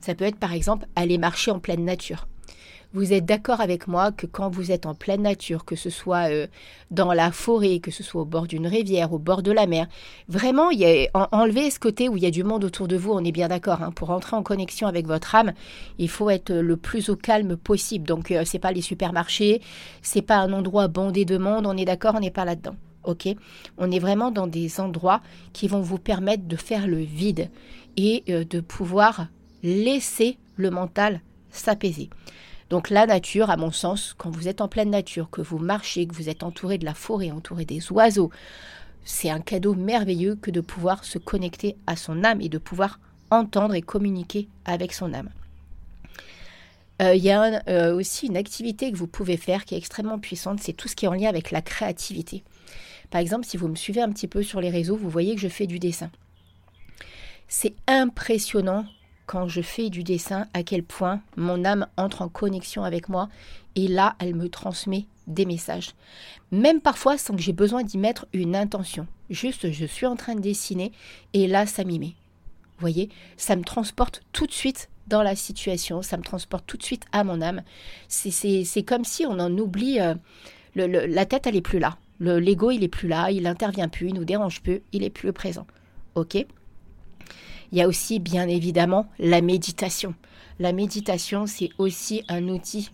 Ça 0.01 0.15
peut 0.15 0.25
être 0.25 0.39
par 0.39 0.53
exemple 0.53 0.87
aller 0.95 1.17
marcher 1.17 1.51
en 1.51 1.59
pleine 1.59 1.85
nature. 1.85 2.27
Vous 2.93 3.13
êtes 3.13 3.25
d'accord 3.25 3.61
avec 3.61 3.87
moi 3.87 4.11
que 4.11 4.25
quand 4.25 4.49
vous 4.49 4.69
êtes 4.69 4.85
en 4.85 4.93
pleine 4.93 5.21
nature, 5.21 5.63
que 5.63 5.77
ce 5.77 5.89
soit 5.89 6.29
euh, 6.29 6.47
dans 6.89 7.13
la 7.13 7.31
forêt, 7.31 7.79
que 7.79 7.89
ce 7.89 8.03
soit 8.03 8.23
au 8.23 8.25
bord 8.25 8.47
d'une 8.47 8.67
rivière, 8.67 9.13
au 9.13 9.17
bord 9.17 9.43
de 9.43 9.51
la 9.53 9.65
mer, 9.65 9.87
vraiment, 10.27 10.71
il 10.71 10.79
y 10.79 10.85
a, 10.85 11.29
enlever 11.31 11.71
ce 11.71 11.79
côté 11.79 12.09
où 12.09 12.17
il 12.17 12.23
y 12.23 12.25
a 12.25 12.31
du 12.31 12.43
monde 12.43 12.65
autour 12.65 12.89
de 12.89 12.97
vous, 12.97 13.13
on 13.13 13.23
est 13.23 13.31
bien 13.31 13.47
d'accord. 13.47 13.81
Hein. 13.81 13.91
pour 13.91 14.09
entrer 14.09 14.35
en 14.35 14.43
connexion 14.43 14.87
avec 14.87 15.07
votre 15.07 15.35
âme, 15.35 15.53
il 15.99 16.09
faut 16.09 16.29
être 16.29 16.51
le 16.51 16.75
plus 16.75 17.07
au 17.07 17.15
calme 17.15 17.55
possible. 17.55 18.05
Donc, 18.05 18.29
euh, 18.29 18.43
c'est 18.43 18.59
pas 18.59 18.73
les 18.73 18.81
supermarchés, 18.81 19.61
c'est 20.01 20.21
pas 20.21 20.37
un 20.37 20.51
endroit 20.51 20.89
bandé 20.89 21.23
de 21.23 21.37
monde, 21.37 21.65
on 21.67 21.77
est 21.77 21.85
d'accord, 21.85 22.15
on 22.17 22.19
n'est 22.19 22.29
pas 22.29 22.43
là-dedans. 22.43 22.75
Ok? 23.05 23.29
On 23.77 23.89
est 23.89 23.99
vraiment 23.99 24.31
dans 24.31 24.47
des 24.47 24.81
endroits 24.81 25.21
qui 25.53 25.69
vont 25.69 25.81
vous 25.81 25.97
permettre 25.97 26.43
de 26.43 26.57
faire 26.57 26.87
le 26.87 26.99
vide 26.99 27.49
et 27.95 28.23
euh, 28.29 28.43
de 28.43 28.59
pouvoir 28.59 29.27
laisser 29.63 30.37
le 30.55 30.69
mental 30.69 31.21
s'apaiser. 31.49 32.09
Donc 32.69 32.89
la 32.89 33.05
nature, 33.05 33.49
à 33.49 33.57
mon 33.57 33.71
sens, 33.71 34.15
quand 34.17 34.29
vous 34.29 34.47
êtes 34.47 34.61
en 34.61 34.69
pleine 34.69 34.91
nature, 34.91 35.29
que 35.29 35.41
vous 35.41 35.57
marchez, 35.57 36.07
que 36.07 36.15
vous 36.15 36.29
êtes 36.29 36.43
entouré 36.43 36.77
de 36.77 36.85
la 36.85 36.93
forêt, 36.93 37.31
entouré 37.31 37.65
des 37.65 37.91
oiseaux, 37.91 38.31
c'est 39.03 39.29
un 39.29 39.41
cadeau 39.41 39.73
merveilleux 39.73 40.35
que 40.35 40.51
de 40.51 40.61
pouvoir 40.61 41.03
se 41.03 41.17
connecter 41.17 41.75
à 41.85 41.95
son 41.95 42.23
âme 42.23 42.39
et 42.39 42.49
de 42.49 42.57
pouvoir 42.57 42.99
entendre 43.29 43.73
et 43.75 43.81
communiquer 43.81 44.47
avec 44.63 44.93
son 44.93 45.13
âme. 45.13 45.29
Euh, 47.01 47.15
il 47.15 47.23
y 47.23 47.31
a 47.31 47.61
euh, 47.67 47.95
aussi 47.95 48.27
une 48.27 48.37
activité 48.37 48.91
que 48.91 48.97
vous 48.97 49.07
pouvez 49.07 49.37
faire 49.37 49.65
qui 49.65 49.73
est 49.75 49.77
extrêmement 49.77 50.19
puissante, 50.19 50.59
c'est 50.61 50.73
tout 50.73 50.87
ce 50.87 50.95
qui 50.95 51.05
est 51.05 51.09
en 51.09 51.13
lien 51.13 51.29
avec 51.29 51.51
la 51.51 51.61
créativité. 51.61 52.43
Par 53.09 53.19
exemple, 53.19 53.45
si 53.45 53.57
vous 53.57 53.67
me 53.67 53.75
suivez 53.75 54.01
un 54.01 54.09
petit 54.09 54.27
peu 54.27 54.43
sur 54.43 54.61
les 54.61 54.69
réseaux, 54.69 54.95
vous 54.95 55.09
voyez 55.09 55.35
que 55.35 55.41
je 55.41 55.47
fais 55.47 55.67
du 55.67 55.79
dessin. 55.79 56.11
C'est 57.47 57.73
impressionnant 57.87 58.85
quand 59.25 59.47
je 59.47 59.61
fais 59.61 59.89
du 59.89 60.03
dessin 60.03 60.47
à 60.53 60.63
quel 60.63 60.83
point 60.83 61.21
mon 61.37 61.63
âme 61.65 61.87
entre 61.97 62.21
en 62.21 62.29
connexion 62.29 62.83
avec 62.83 63.09
moi 63.09 63.29
et 63.75 63.87
là, 63.87 64.15
elle 64.19 64.35
me 64.35 64.49
transmet 64.49 65.05
des 65.27 65.45
messages. 65.45 65.91
Même 66.51 66.81
parfois 66.81 67.17
sans 67.17 67.35
que 67.35 67.41
j'ai 67.41 67.53
besoin 67.53 67.83
d'y 67.83 67.97
mettre 67.97 68.25
une 68.33 68.55
intention. 68.55 69.07
Juste, 69.29 69.71
je 69.71 69.85
suis 69.85 70.05
en 70.05 70.15
train 70.15 70.35
de 70.35 70.41
dessiner 70.41 70.91
et 71.33 71.47
là, 71.47 71.65
ça 71.65 71.83
m'y 71.83 71.99
met. 71.99 72.13
Vous 72.77 72.81
voyez, 72.81 73.09
ça 73.37 73.55
me 73.55 73.63
transporte 73.63 74.23
tout 74.33 74.47
de 74.47 74.51
suite 74.51 74.89
dans 75.07 75.23
la 75.23 75.35
situation, 75.35 76.01
ça 76.01 76.17
me 76.17 76.23
transporte 76.23 76.65
tout 76.65 76.77
de 76.77 76.83
suite 76.83 77.03
à 77.11 77.23
mon 77.23 77.41
âme. 77.41 77.61
C'est 78.07 78.83
comme 78.83 79.05
si 79.05 79.25
on 79.25 79.39
en 79.39 79.55
oublie, 79.57 79.99
euh, 79.99 80.15
la 80.75 81.25
tête, 81.25 81.47
elle 81.47 81.55
est 81.55 81.61
plus 81.61 81.79
là. 81.79 81.97
L'ego, 82.19 82.71
il 82.71 82.83
est 82.83 82.87
plus 82.87 83.07
là, 83.07 83.31
il 83.31 83.43
n'intervient 83.43 83.87
plus, 83.87 84.09
il 84.09 84.15
nous 84.15 84.25
dérange 84.25 84.61
plus, 84.61 84.81
il 84.91 85.03
est 85.03 85.09
plus 85.09 85.33
présent. 85.33 85.65
Ok? 86.15 86.45
Il 87.71 87.77
y 87.77 87.81
a 87.81 87.87
aussi, 87.87 88.19
bien 88.19 88.47
évidemment, 88.47 89.07
la 89.17 89.41
méditation. 89.41 90.13
La 90.59 90.73
méditation, 90.73 91.47
c'est 91.47 91.69
aussi 91.77 92.23
un 92.27 92.49
outil 92.49 92.91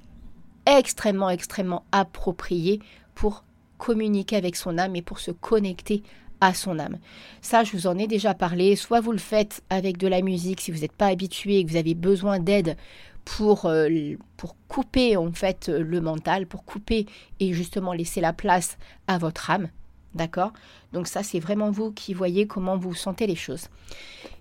extrêmement, 0.65 1.29
extrêmement 1.29 1.83
approprié 1.91 2.79
pour 3.15 3.43
communiquer 3.77 4.35
avec 4.35 4.55
son 4.55 4.77
âme 4.77 4.95
et 4.95 5.01
pour 5.01 5.19
se 5.19 5.31
connecter 5.31 6.03
à 6.41 6.53
son 6.53 6.77
âme. 6.77 6.97
Ça, 7.41 7.63
je 7.63 7.71
vous 7.71 7.87
en 7.87 7.97
ai 7.97 8.07
déjà 8.07 8.33
parlé. 8.33 8.75
Soit 8.75 8.99
vous 8.99 9.11
le 9.11 9.17
faites 9.17 9.63
avec 9.69 9.97
de 9.97 10.07
la 10.07 10.21
musique 10.21 10.61
si 10.61 10.71
vous 10.71 10.81
n'êtes 10.81 10.91
pas 10.91 11.07
habitué 11.07 11.57
et 11.57 11.65
que 11.65 11.71
vous 11.71 11.77
avez 11.77 11.95
besoin 11.95 12.39
d'aide 12.39 12.77
pour, 13.25 13.65
euh, 13.65 13.89
pour 14.37 14.55
couper 14.67 15.17
en 15.17 15.31
fait 15.31 15.69
le 15.69 15.99
mental, 15.99 16.45
pour 16.45 16.63
couper 16.63 17.07
et 17.39 17.53
justement 17.53 17.93
laisser 17.93 18.21
la 18.21 18.33
place 18.33 18.77
à 19.07 19.17
votre 19.17 19.49
âme. 19.49 19.69
D'accord? 20.13 20.53
Donc 20.93 21.07
ça, 21.07 21.23
c'est 21.23 21.39
vraiment 21.39 21.71
vous 21.71 21.91
qui 21.91 22.13
voyez 22.13 22.47
comment 22.47 22.77
vous 22.77 22.95
sentez 22.95 23.27
les 23.27 23.35
choses. 23.35 23.67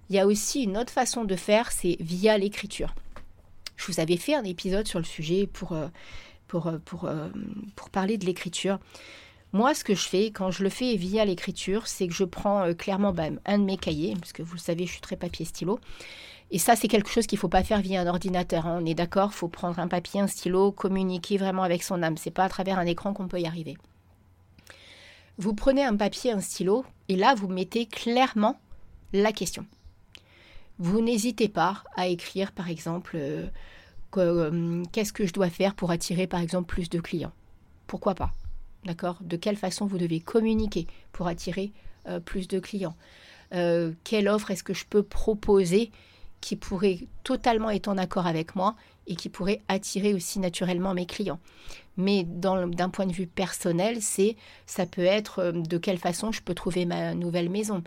Il 0.08 0.16
y 0.16 0.18
a 0.18 0.26
aussi 0.26 0.62
une 0.62 0.76
autre 0.78 0.92
façon 0.92 1.25
de 1.25 1.37
faire, 1.37 1.73
c'est 1.73 1.96
via 2.00 2.38
l'écriture. 2.38 2.94
Je 3.76 3.87
vous 3.87 4.00
avais 4.00 4.16
fait 4.16 4.35
un 4.35 4.44
épisode 4.44 4.87
sur 4.87 4.99
le 4.99 5.04
sujet 5.04 5.46
pour, 5.46 5.73
euh, 5.73 5.88
pour, 6.46 6.68
euh, 6.68 6.78
pour, 6.85 7.11
pour 7.75 7.90
parler 7.90 8.16
de 8.16 8.25
l'écriture. 8.25 8.78
Moi, 9.52 9.75
ce 9.75 9.85
que 9.85 9.94
je 9.94 10.06
fais 10.06 10.26
quand 10.26 10.50
je 10.50 10.62
le 10.62 10.68
fais 10.68 10.96
via 10.96 11.25
l'écriture, 11.25 11.87
c'est 11.87 12.06
que 12.08 12.14
je 12.14 12.25
prends 12.25 12.64
euh, 12.64 12.75
clairement 12.75 13.12
bah, 13.12 13.28
un 13.46 13.58
de 13.58 13.64
mes 13.64 13.76
cahiers, 13.76 14.14
parce 14.20 14.32
que 14.32 14.42
vous 14.42 14.54
le 14.54 14.61
savez, 14.61 14.87
je 14.87 14.92
suis 14.92 15.00
très 15.00 15.16
papier-stylo. 15.16 15.78
Et 16.50 16.58
ça, 16.58 16.76
c'est 16.76 16.88
quelque 16.88 17.08
chose 17.08 17.26
qu'il 17.26 17.37
ne 17.37 17.40
faut 17.40 17.49
pas 17.49 17.64
faire 17.64 17.80
via 17.80 18.00
un 18.00 18.06
ordinateur. 18.06 18.66
Hein. 18.66 18.80
On 18.82 18.87
est 18.87 18.94
d'accord, 18.94 19.30
il 19.32 19.37
faut 19.37 19.49
prendre 19.49 19.78
un 19.78 19.88
papier, 19.88 20.20
un 20.20 20.26
stylo, 20.26 20.73
communiquer 20.73 21.38
vraiment 21.38 21.62
avec 21.62 21.82
son 21.82 22.02
âme. 22.02 22.16
C'est 22.16 22.30
pas 22.30 22.44
à 22.44 22.49
travers 22.49 22.78
un 22.78 22.87
écran 22.87 23.14
qu'on 23.14 23.28
peut 23.28 23.40
y 23.40 23.46
arriver. 23.46 23.76
Vous 25.38 25.55
prenez 25.55 25.85
un 25.85 25.97
papier, 25.97 26.33
un 26.33 26.40
stylo, 26.40 26.85
et 27.09 27.16
là, 27.16 27.35
vous 27.35 27.49
mettez 27.49 27.87
clairement 27.87 28.59
la 29.12 29.33
question. 29.33 29.66
Vous 30.78 31.00
n'hésitez 31.00 31.49
pas 31.49 31.85
à 31.95 32.07
écrire, 32.07 32.52
par 32.52 32.69
exemple, 32.69 33.16
euh, 33.19 33.47
euh, 34.16 34.83
qu'est-ce 34.93 35.12
que 35.12 35.26
je 35.26 35.33
dois 35.33 35.50
faire 35.50 35.75
pour 35.75 35.90
attirer, 35.90 36.26
par 36.26 36.40
exemple, 36.40 36.66
plus 36.66 36.88
de 36.88 37.00
clients? 37.00 37.33
Pourquoi 37.87 38.14
pas? 38.14 38.33
D'accord? 38.85 39.19
De 39.21 39.37
quelle 39.37 39.57
façon 39.57 39.87
vous 39.87 39.99
devez 39.99 40.21
communiquer 40.21 40.87
pour 41.12 41.26
attirer 41.26 41.73
euh, 42.09 42.21
plus 42.21 42.49
de 42.49 42.59
clients? 42.59 42.97
Quelle 44.02 44.28
offre 44.28 44.50
est-ce 44.50 44.64
que 44.64 44.75
je 44.75 44.85
peux 44.85 45.05
proposer 45.05 45.93
qui 46.40 46.57
pourrait 46.57 46.99
totalement 47.23 47.71
être 47.71 47.87
en 47.88 47.97
accord 47.97 48.26
avec 48.26 48.57
moi 48.57 48.75
et 49.07 49.14
qui 49.14 49.28
pourrait 49.28 49.62
attirer 49.69 50.14
aussi 50.14 50.40
naturellement 50.40 50.95
mes 50.95 51.07
clients? 51.07 51.38
Mais 51.97 52.25
d'un 52.25 52.91
point 52.91 53.07
de 53.07 53.12
vue 53.12 53.26
personnel, 53.26 54.03
c'est 54.03 54.37
ça 54.67 54.87
peut 54.87 55.05
être 55.05 55.38
euh, 55.38 55.53
de 55.53 55.79
quelle 55.79 55.99
façon 55.99 56.33
je 56.33 56.43
peux 56.43 56.55
trouver 56.55 56.85
ma 56.85 57.15
nouvelle 57.15 57.49
maison, 57.49 57.83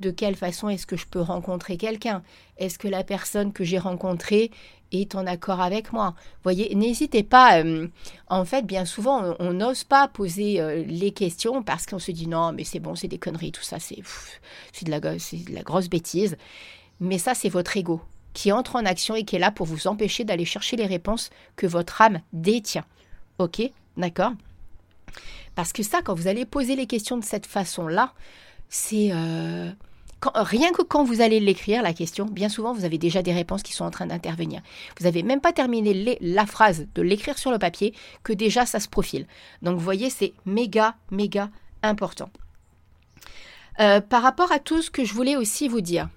de 0.00 0.10
quelle 0.10 0.36
façon 0.36 0.68
est-ce 0.68 0.86
que 0.86 0.96
je 0.96 1.06
peux 1.06 1.20
rencontrer 1.20 1.76
quelqu'un, 1.76 2.22
est-ce 2.58 2.78
que 2.78 2.88
la 2.88 3.04
personne 3.04 3.52
que 3.52 3.64
j'ai 3.64 3.78
rencontrée 3.78 4.50
est 4.92 5.14
en 5.14 5.26
accord 5.26 5.60
avec 5.60 5.92
moi? 5.92 6.14
Voyez, 6.42 6.74
n'hésitez 6.74 7.22
pas. 7.22 7.62
Euh, 7.62 7.88
en 8.28 8.44
fait, 8.44 8.66
bien 8.66 8.84
souvent, 8.84 9.34
on 9.38 9.52
n'ose 9.54 9.84
pas 9.84 10.08
poser 10.08 10.60
euh, 10.60 10.84
les 10.84 11.12
questions 11.12 11.62
parce 11.62 11.86
qu'on 11.86 11.98
se 11.98 12.12
dit 12.12 12.26
non, 12.26 12.52
mais 12.52 12.64
c'est 12.64 12.80
bon, 12.80 12.94
c'est 12.94 13.08
des 13.08 13.18
conneries, 13.18 13.52
tout 13.52 13.62
ça, 13.62 13.78
c'est 13.78 13.96
de, 14.82 14.90
de 14.90 15.54
la 15.54 15.62
grosse 15.62 15.88
bêtise. 15.88 16.36
Mais 17.00 17.18
ça, 17.18 17.34
c'est 17.34 17.48
votre 17.48 17.76
ego 17.76 18.00
qui 18.34 18.52
entre 18.52 18.76
en 18.76 18.84
action 18.84 19.14
et 19.14 19.24
qui 19.24 19.36
est 19.36 19.38
là 19.38 19.50
pour 19.50 19.66
vous 19.66 19.86
empêcher 19.86 20.24
d'aller 20.24 20.44
chercher 20.44 20.76
les 20.76 20.86
réponses 20.86 21.30
que 21.56 21.66
votre 21.66 22.02
âme 22.02 22.20
détient. 22.32 22.84
Ok 23.38 23.62
D'accord 23.96 24.32
Parce 25.54 25.72
que 25.72 25.82
ça, 25.82 26.02
quand 26.02 26.14
vous 26.14 26.28
allez 26.28 26.44
poser 26.44 26.76
les 26.76 26.86
questions 26.86 27.16
de 27.16 27.24
cette 27.24 27.46
façon-là, 27.46 28.12
c'est... 28.68 29.10
Euh, 29.12 29.70
rien 30.34 30.72
que 30.72 30.82
quand 30.82 31.04
vous 31.04 31.20
allez 31.20 31.40
l'écrire, 31.40 31.82
la 31.82 31.92
question, 31.92 32.26
bien 32.26 32.48
souvent, 32.48 32.72
vous 32.72 32.84
avez 32.84 32.98
déjà 32.98 33.22
des 33.22 33.32
réponses 33.32 33.62
qui 33.62 33.72
sont 33.72 33.84
en 33.84 33.90
train 33.90 34.06
d'intervenir. 34.06 34.62
Vous 34.98 35.04
n'avez 35.04 35.22
même 35.22 35.40
pas 35.40 35.52
terminé 35.52 36.18
la 36.20 36.46
phrase 36.46 36.86
de 36.94 37.02
l'écrire 37.02 37.38
sur 37.38 37.50
le 37.50 37.58
papier 37.58 37.94
que 38.22 38.32
déjà 38.32 38.66
ça 38.66 38.80
se 38.80 38.88
profile. 38.88 39.26
Donc, 39.62 39.76
vous 39.76 39.84
voyez, 39.84 40.10
c'est 40.10 40.32
méga, 40.46 40.96
méga 41.10 41.50
important. 41.82 42.30
Euh, 43.80 44.00
par 44.00 44.22
rapport 44.22 44.52
à 44.52 44.58
tout 44.58 44.82
ce 44.82 44.90
que 44.90 45.04
je 45.04 45.14
voulais 45.14 45.36
aussi 45.36 45.68
vous 45.68 45.80
dire, 45.80 46.08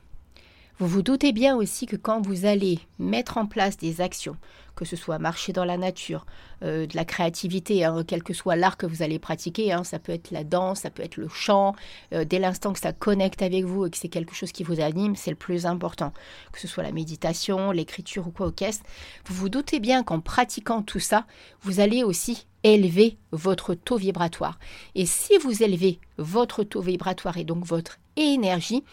vous 0.80 0.88
vous 0.88 1.02
doutez 1.02 1.32
bien 1.32 1.56
aussi 1.56 1.88
que 1.88 1.96
quand 1.96 2.22
vous 2.22 2.46
allez 2.46 2.80
mettre 3.00 3.38
en 3.38 3.48
place 3.48 3.78
des 3.78 4.00
actions, 4.00 4.38
que 4.78 4.86
ce 4.86 4.96
soit 4.96 5.20
marcher 5.20 5.52
dans 5.52 5.66
la 5.66 5.76
nature, 5.76 6.26
euh, 6.64 6.86
de 6.86 6.96
la 6.96 7.04
créativité, 7.04 7.84
hein, 7.84 8.04
quel 8.08 8.24
que 8.24 8.34
soit 8.34 8.56
l'art 8.56 8.78
que 8.78 8.86
vous 8.86 9.02
allez 9.02 9.20
pratiquer, 9.20 9.74
hein, 9.74 9.84
ça 9.84 10.00
peut 10.00 10.14
être 10.14 10.32
la 10.32 10.44
danse, 10.44 10.82
ça 10.82 10.90
peut 10.90 11.04
être 11.04 11.18
le 11.18 11.28
chant, 11.28 11.76
euh, 12.14 12.24
dès 12.24 12.40
l'instant 12.40 12.72
que 12.72 12.80
ça 12.80 12.94
connecte 12.94 13.42
avec 13.42 13.66
vous 13.66 13.86
et 13.86 13.90
que 13.90 13.98
c'est 13.98 14.08
quelque 14.08 14.36
chose 14.36 14.52
qui 14.52 14.64
vous 14.64 14.80
anime, 14.80 15.16
c'est 15.16 15.32
le 15.32 15.36
plus 15.36 15.66
important. 15.66 16.14
Que 16.54 16.60
ce 16.60 16.68
soit 16.68 16.84
la 16.84 16.92
méditation, 16.92 17.72
l'écriture 17.72 18.28
ou 18.28 18.32
quoi 18.32 18.48
au 18.48 18.52
caisse, 18.52 18.82
vous 19.26 19.36
vous 19.36 19.50
doutez 19.50 19.80
bien 19.80 20.04
qu'en 20.04 20.20
pratiquant 20.22 20.82
tout 20.82 21.00
ça, 21.00 21.26
vous 21.62 21.80
allez 21.80 22.04
aussi 22.04 22.46
élever 22.64 23.18
votre 23.32 23.74
taux 23.74 23.98
vibratoire. 23.98 24.60
Et 24.96 25.06
si 25.06 25.38
vous 25.38 25.64
élevez 25.64 26.00
votre 26.18 26.64
taux 26.64 26.82
vibratoire 26.82 27.38
et 27.38 27.44
donc 27.44 27.66
votre 27.66 28.00
énergie, 28.16 28.84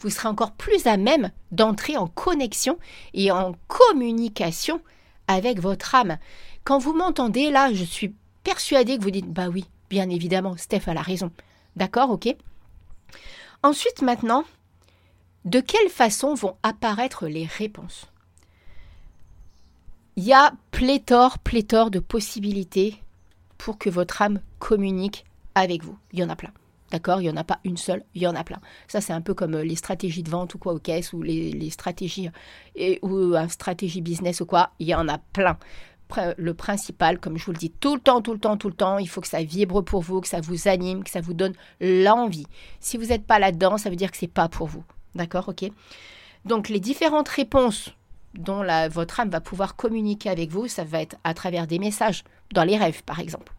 vous 0.00 0.10
serez 0.10 0.28
encore 0.28 0.52
plus 0.52 0.86
à 0.86 0.96
même 0.96 1.30
d'entrer 1.52 1.96
en 1.96 2.06
connexion 2.06 2.78
et 3.14 3.30
en 3.30 3.54
communication 3.68 4.80
avec 5.28 5.60
votre 5.60 5.94
âme. 5.94 6.18
Quand 6.64 6.78
vous 6.78 6.94
m'entendez 6.94 7.50
là, 7.50 7.72
je 7.72 7.84
suis 7.84 8.14
persuadée 8.42 8.98
que 8.98 9.02
vous 9.02 9.10
dites 9.10 9.32
bah 9.32 9.48
oui, 9.48 9.64
bien 9.90 10.08
évidemment, 10.10 10.56
Steph 10.56 10.82
a 10.86 10.94
la 10.94 11.02
raison. 11.02 11.30
D'accord, 11.76 12.10
ok 12.10 12.34
Ensuite, 13.62 14.02
maintenant, 14.02 14.44
de 15.44 15.60
quelle 15.60 15.88
façon 15.88 16.34
vont 16.34 16.56
apparaître 16.62 17.26
les 17.26 17.46
réponses? 17.46 18.06
Il 20.16 20.24
y 20.24 20.32
a 20.32 20.52
pléthore, 20.70 21.38
pléthore 21.38 21.90
de 21.90 21.98
possibilités 21.98 23.02
pour 23.58 23.78
que 23.78 23.90
votre 23.90 24.22
âme 24.22 24.40
communique 24.58 25.24
avec 25.54 25.82
vous. 25.82 25.98
Il 26.12 26.20
y 26.20 26.24
en 26.24 26.28
a 26.28 26.36
plein. 26.36 26.52
D'accord 26.94 27.20
Il 27.20 27.24
n'y 27.24 27.30
en 27.30 27.36
a 27.36 27.42
pas 27.42 27.58
une 27.64 27.76
seule, 27.76 28.04
il 28.14 28.22
y 28.22 28.26
en 28.28 28.36
a 28.36 28.44
plein. 28.44 28.60
Ça, 28.86 29.00
c'est 29.00 29.12
un 29.12 29.20
peu 29.20 29.34
comme 29.34 29.56
euh, 29.56 29.64
les 29.64 29.74
stratégies 29.74 30.22
de 30.22 30.30
vente 30.30 30.54
ou 30.54 30.58
quoi 30.58 30.74
aux 30.74 30.78
caisses 30.78 31.12
ou 31.12 31.22
les, 31.22 31.68
stratégies 31.70 32.30
et, 32.76 33.00
ou 33.02 33.34
un 33.34 33.48
stratégie 33.48 34.00
business 34.00 34.40
ou 34.40 34.46
quoi. 34.46 34.70
Il 34.78 34.86
y 34.86 34.94
en 34.94 35.08
a 35.08 35.18
plein. 35.18 35.58
Le 36.36 36.54
principal, 36.54 37.18
comme 37.18 37.36
je 37.36 37.46
vous 37.46 37.50
le 37.50 37.58
dis 37.58 37.70
tout 37.72 37.96
le 37.96 38.00
temps, 38.00 38.22
tout 38.22 38.32
le 38.32 38.38
temps, 38.38 38.56
tout 38.56 38.68
le 38.68 38.74
temps, 38.74 38.98
il 38.98 39.08
faut 39.08 39.20
que 39.20 39.26
ça 39.26 39.42
vibre 39.42 39.82
pour 39.82 40.02
vous, 40.02 40.20
que 40.20 40.28
ça 40.28 40.40
vous 40.40 40.68
anime, 40.68 41.02
que 41.02 41.10
ça 41.10 41.20
vous 41.20 41.34
donne 41.34 41.54
l'envie. 41.80 42.46
Si 42.78 42.96
vous 42.96 43.06
n'êtes 43.06 43.26
pas 43.26 43.40
là-dedans, 43.40 43.76
ça 43.76 43.90
veut 43.90 43.96
dire 43.96 44.12
que 44.12 44.16
c'est 44.16 44.28
pas 44.28 44.48
pour 44.48 44.68
vous. 44.68 44.84
D'accord 45.16 45.48
Ok 45.48 45.68
Donc, 46.44 46.68
les 46.68 46.78
différentes 46.78 47.28
réponses 47.28 47.90
dont 48.34 48.62
la, 48.62 48.88
votre 48.88 49.18
âme 49.18 49.30
va 49.30 49.40
pouvoir 49.40 49.74
communiquer 49.74 50.30
avec 50.30 50.50
vous, 50.50 50.68
ça 50.68 50.84
va 50.84 51.02
être 51.02 51.16
à 51.24 51.34
travers 51.34 51.66
des 51.66 51.80
messages, 51.80 52.22
dans 52.52 52.62
les 52.62 52.76
rêves 52.76 53.02
par 53.02 53.18
exemple. 53.18 53.52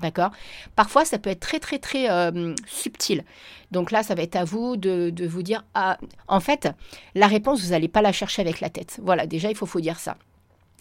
D'accord? 0.00 0.30
Parfois, 0.76 1.04
ça 1.04 1.18
peut 1.18 1.30
être 1.30 1.40
très, 1.40 1.60
très, 1.60 1.78
très 1.78 2.10
euh, 2.10 2.54
subtil. 2.66 3.24
Donc 3.70 3.90
là, 3.90 4.02
ça 4.02 4.14
va 4.14 4.22
être 4.22 4.36
à 4.36 4.44
vous 4.44 4.76
de, 4.76 5.12
vous 5.26 5.42
dire 5.42 5.64
ah, 5.74 5.98
en 6.26 6.40
fait, 6.40 6.68
la 7.14 7.26
réponse, 7.26 7.62
vous 7.62 7.70
n'allez 7.70 7.88
pas 7.88 8.02
la 8.02 8.12
chercher 8.12 8.42
avec 8.42 8.60
la 8.60 8.70
tête. 8.70 8.98
Voilà, 9.02 9.26
déjà, 9.26 9.50
il 9.50 9.56
faut, 9.56 9.66
faut 9.66 9.80
dire 9.80 9.98
ça. 9.98 10.16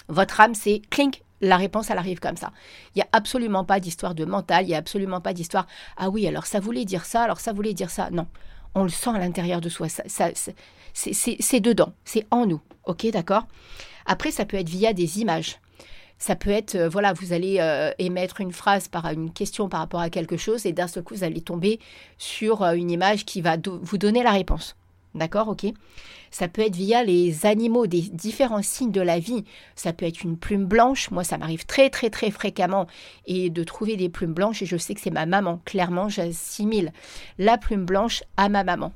Votre 0.08 0.40
âme, 0.40 0.56
c'est 0.56 0.82
clink, 0.90 1.22
la 1.42 1.58
réponse, 1.58 1.90
elle 1.90 1.98
arrive 1.98 2.20
comme 2.20 2.38
ça. 2.38 2.52
Il 2.96 3.00
n'y 3.00 3.04
a 3.04 3.08
absolument 3.12 3.64
pas 3.64 3.80
d'histoire 3.80 4.16
de 4.16 4.26
mental, 4.26 4.66
il 4.66 4.70
n'y 4.70 4.76
a 4.76 4.80
absolument 4.80 5.22
pas 5.22 5.34
d'histoire 5.34 5.68
ah 5.98 6.10
oui, 6.10 6.28
alors 6.28 6.46
ça 6.46 6.60
voulait 6.60 6.86
dire 6.86 7.06
ça, 7.06 7.24
alors 7.24 7.40
ça 7.40 7.54
voulait 7.54 7.74
dire 7.74 7.90
ça. 7.90 8.10
Non, 8.12 8.28
on 8.76 8.84
le 8.84 8.90
sent 8.90 9.12
à 9.12 9.20
l'intérieur 9.20 9.62
de 9.62 9.70
soi. 9.70 9.88
Ça, 9.90 10.30
C'est 10.94 11.60
dedans, 11.60 11.94
c'est 12.06 12.26
en 12.32 12.46
nous. 12.46 12.62
Ok, 12.86 13.06
d'accord? 13.12 13.46
Après, 14.06 14.32
ça 14.32 14.46
peut 14.46 14.58
être 14.58 14.70
via 14.70 14.94
des 14.94 15.20
images. 15.20 15.60
Ça 16.20 16.36
peut 16.36 16.50
être, 16.50 16.76
euh, 16.76 16.90
voilà, 16.90 17.14
vous 17.14 17.32
allez 17.32 17.58
euh, 17.60 17.92
émettre 17.98 18.42
une 18.42 18.52
phrase 18.52 18.90
par 18.90 19.06
une 19.08 19.32
question 19.32 19.70
par 19.70 19.80
rapport 19.80 20.02
à 20.02 20.10
quelque 20.10 20.36
chose 20.36 20.66
et 20.66 20.74
d'un 20.74 20.88
seul 20.88 21.04
coup, 21.04 21.16
vous 21.16 21.24
allez 21.24 21.42
tomber 21.42 21.80
sur 22.18 22.62
euh, 22.62 22.74
une 22.74 22.92
image 22.92 23.24
qui 23.24 23.40
va 23.40 23.56
vous 23.66 23.98
donner 23.98 24.22
la 24.22 24.32
réponse. 24.32 24.76
D'accord, 25.16 25.48
ok 25.48 25.66
Ça 26.30 26.50
peut 26.50 26.62
être 26.62 26.76
via 26.76 27.04
les 27.04 27.46
animaux, 27.46 27.88
des 27.88 28.02
différents 28.02 28.62
signes 28.62 28.92
de 28.92 29.02
la 29.02 29.18
vie. 29.18 29.46
Ça 29.76 29.94
peut 29.94 30.06
être 30.06 30.22
une 30.22 30.38
plume 30.38 30.66
blanche. 30.66 31.10
Moi, 31.10 31.24
ça 31.24 31.38
m'arrive 31.38 31.66
très, 31.66 31.90
très, 31.90 32.10
très 32.10 32.32
fréquemment 32.32 32.86
et 33.26 33.50
de 33.50 33.64
trouver 33.64 33.96
des 33.96 34.10
plumes 34.10 34.34
blanches. 34.34 34.62
Et 34.62 34.66
je 34.66 34.78
sais 34.78 34.94
que 34.94 35.02
c'est 35.02 35.10
ma 35.10 35.26
maman. 35.26 35.62
Clairement, 35.66 36.10
j'assimile 36.10 36.92
la 37.40 37.58
plume 37.58 37.86
blanche 37.86 38.24
à 38.38 38.50
ma 38.50 38.64
maman. 38.64 38.92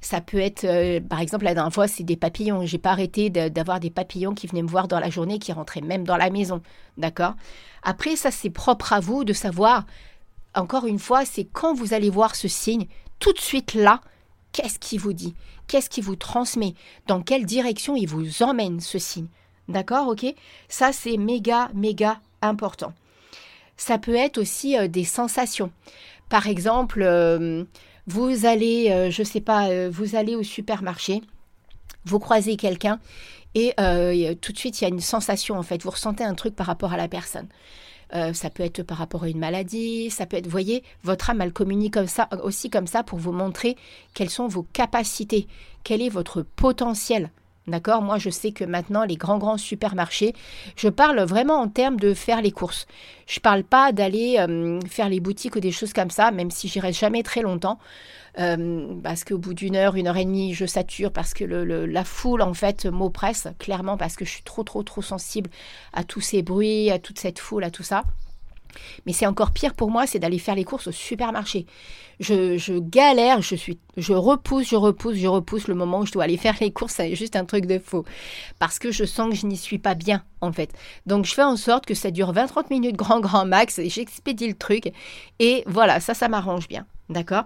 Ça 0.00 0.20
peut 0.20 0.38
être, 0.38 0.64
euh, 0.64 1.00
par 1.00 1.20
exemple, 1.20 1.44
la 1.44 1.54
dernière 1.54 1.72
fois, 1.72 1.88
c'est 1.88 2.04
des 2.04 2.16
papillons. 2.16 2.64
J'ai 2.66 2.78
pas 2.78 2.90
arrêté 2.90 3.30
d'avoir 3.30 3.80
des 3.80 3.90
papillons 3.90 4.34
qui 4.34 4.46
venaient 4.46 4.62
me 4.62 4.68
voir 4.68 4.88
dans 4.88 5.00
la 5.00 5.10
journée, 5.10 5.38
qui 5.38 5.52
rentraient 5.52 5.80
même 5.80 6.04
dans 6.04 6.16
la 6.16 6.30
maison. 6.30 6.62
D'accord? 6.96 7.34
Après, 7.82 8.16
ça, 8.16 8.30
c'est 8.30 8.50
propre 8.50 8.92
à 8.92 9.00
vous 9.00 9.24
de 9.24 9.32
savoir. 9.32 9.84
Encore 10.54 10.86
une 10.86 10.98
fois, 10.98 11.24
c'est 11.24 11.44
quand 11.44 11.74
vous 11.74 11.92
allez 11.92 12.10
voir 12.10 12.34
ce 12.34 12.48
signe, 12.48 12.86
tout 13.18 13.32
de 13.32 13.40
suite 13.40 13.74
là, 13.74 14.00
qu'est-ce 14.52 14.78
qui 14.78 14.98
vous 14.98 15.12
dit? 15.12 15.34
Qu'est-ce 15.66 15.90
qui 15.90 16.00
vous 16.00 16.16
transmet? 16.16 16.74
Dans 17.06 17.20
quelle 17.20 17.44
direction 17.44 17.96
il 17.96 18.06
vous 18.06 18.42
emmène 18.42 18.80
ce 18.80 18.98
signe? 18.98 19.26
D'accord? 19.68 20.08
Ok? 20.08 20.24
Ça, 20.68 20.92
c'est 20.92 21.16
méga, 21.16 21.70
méga 21.74 22.20
important. 22.42 22.92
Ça 23.76 23.98
peut 23.98 24.14
être 24.14 24.38
aussi 24.38 24.78
euh, 24.78 24.88
des 24.88 25.04
sensations. 25.04 25.70
Par 26.28 26.46
exemple, 26.46 27.02
euh, 27.02 27.64
vous 28.06 28.46
allez, 28.46 28.90
euh, 28.90 29.10
je 29.10 29.22
sais 29.22 29.40
pas, 29.40 29.68
euh, 29.68 29.90
vous 29.92 30.14
allez 30.16 30.36
au 30.36 30.42
supermarché, 30.42 31.22
vous 32.04 32.18
croisez 32.18 32.56
quelqu'un 32.56 33.00
et 33.54 33.74
euh, 33.80 34.34
tout 34.40 34.52
de 34.52 34.58
suite 34.58 34.80
il 34.80 34.84
y 34.84 34.86
a 34.86 34.90
une 34.90 35.00
sensation 35.00 35.58
en 35.58 35.62
fait. 35.62 35.82
Vous 35.82 35.90
ressentez 35.90 36.24
un 36.24 36.34
truc 36.34 36.54
par 36.54 36.66
rapport 36.66 36.92
à 36.92 36.96
la 36.96 37.08
personne. 37.08 37.48
ça 38.12 38.50
peut 38.50 38.62
être 38.62 38.82
par 38.84 38.98
rapport 38.98 39.24
à 39.24 39.28
une 39.28 39.38
maladie, 39.38 40.10
ça 40.10 40.26
peut 40.26 40.36
être, 40.36 40.46
voyez, 40.46 40.84
votre 41.02 41.30
âme, 41.30 41.40
elle 41.40 41.52
communique 41.52 41.94
comme 41.94 42.06
ça, 42.06 42.28
aussi 42.44 42.70
comme 42.70 42.86
ça 42.86 43.02
pour 43.02 43.18
vous 43.18 43.32
montrer 43.32 43.76
quelles 44.14 44.30
sont 44.30 44.46
vos 44.46 44.62
capacités, 44.62 45.48
quel 45.82 46.00
est 46.02 46.08
votre 46.08 46.42
potentiel. 46.42 47.30
D'accord? 47.66 48.00
Moi, 48.00 48.18
je 48.18 48.30
sais 48.30 48.52
que 48.52 48.64
maintenant, 48.64 49.04
les 49.04 49.16
grands, 49.16 49.38
grands 49.38 49.56
supermarchés, 49.56 50.34
je 50.76 50.88
parle 50.88 51.20
vraiment 51.22 51.60
en 51.60 51.68
termes 51.68 51.98
de 51.98 52.14
faire 52.14 52.40
les 52.40 52.52
courses. 52.52 52.86
Je 53.26 53.40
ne 53.40 53.42
parle 53.42 53.64
pas 53.64 53.90
d'aller 53.90 54.36
euh, 54.38 54.80
faire 54.88 55.08
les 55.08 55.18
boutiques 55.18 55.56
ou 55.56 55.60
des 55.60 55.72
choses 55.72 55.92
comme 55.92 56.10
ça, 56.10 56.30
même 56.30 56.52
si 56.52 56.68
j'irai 56.68 56.92
jamais 56.92 57.24
très 57.24 57.42
longtemps. 57.42 57.80
Euh, 58.38 58.94
parce 59.02 59.24
qu'au 59.24 59.38
bout 59.38 59.54
d'une 59.54 59.74
heure, 59.74 59.96
une 59.96 60.06
heure 60.06 60.16
et 60.16 60.24
demie, 60.24 60.54
je 60.54 60.64
sature 60.64 61.10
parce 61.10 61.34
que 61.34 61.44
la 61.44 62.04
foule, 62.04 62.42
en 62.42 62.54
fait, 62.54 62.86
m'oppresse, 62.86 63.48
clairement, 63.58 63.96
parce 63.96 64.14
que 64.14 64.24
je 64.24 64.30
suis 64.30 64.42
trop, 64.42 64.62
trop, 64.62 64.84
trop 64.84 65.02
sensible 65.02 65.50
à 65.92 66.04
tous 66.04 66.20
ces 66.20 66.42
bruits, 66.42 66.90
à 66.92 67.00
toute 67.00 67.18
cette 67.18 67.40
foule, 67.40 67.64
à 67.64 67.70
tout 67.70 67.82
ça. 67.82 68.04
Mais 69.06 69.12
c'est 69.12 69.26
encore 69.26 69.52
pire 69.52 69.74
pour 69.74 69.90
moi, 69.90 70.06
c'est 70.06 70.18
d'aller 70.18 70.38
faire 70.38 70.54
les 70.54 70.64
courses 70.64 70.88
au 70.88 70.92
supermarché. 70.92 71.66
Je, 72.18 72.78
galère, 72.78 73.42
je 73.42 73.54
suis, 73.54 73.78
je 73.96 74.14
repousse, 74.14 74.68
je 74.68 74.76
repousse, 74.76 75.16
je 75.16 75.26
repousse 75.26 75.68
le 75.68 75.74
moment 75.74 76.00
où 76.00 76.06
je 76.06 76.12
dois 76.12 76.24
aller 76.24 76.38
faire 76.38 76.56
les 76.60 76.72
courses. 76.72 76.94
C'est 76.94 77.14
juste 77.14 77.36
un 77.36 77.44
truc 77.44 77.66
de 77.66 77.78
faux. 77.78 78.04
Parce 78.58 78.78
que 78.78 78.90
je 78.90 79.04
sens 79.04 79.30
que 79.30 79.36
je 79.36 79.46
n'y 79.46 79.56
suis 79.56 79.78
pas 79.78 79.94
bien, 79.94 80.22
en 80.40 80.52
fait. 80.52 80.72
Donc, 81.04 81.26
je 81.26 81.34
fais 81.34 81.42
en 81.42 81.56
sorte 81.56 81.84
que 81.84 81.94
ça 81.94 82.10
dure 82.10 82.32
20-30 82.32 82.70
minutes 82.70 82.96
grand, 82.96 83.20
grand 83.20 83.44
max. 83.44 83.78
Et 83.78 83.90
j'expédie 83.90 84.48
le 84.48 84.54
truc. 84.54 84.92
Et 85.38 85.62
voilà, 85.66 86.00
ça, 86.00 86.14
ça 86.14 86.28
m'arrange 86.28 86.68
bien. 86.68 86.86
D'accord? 87.08 87.44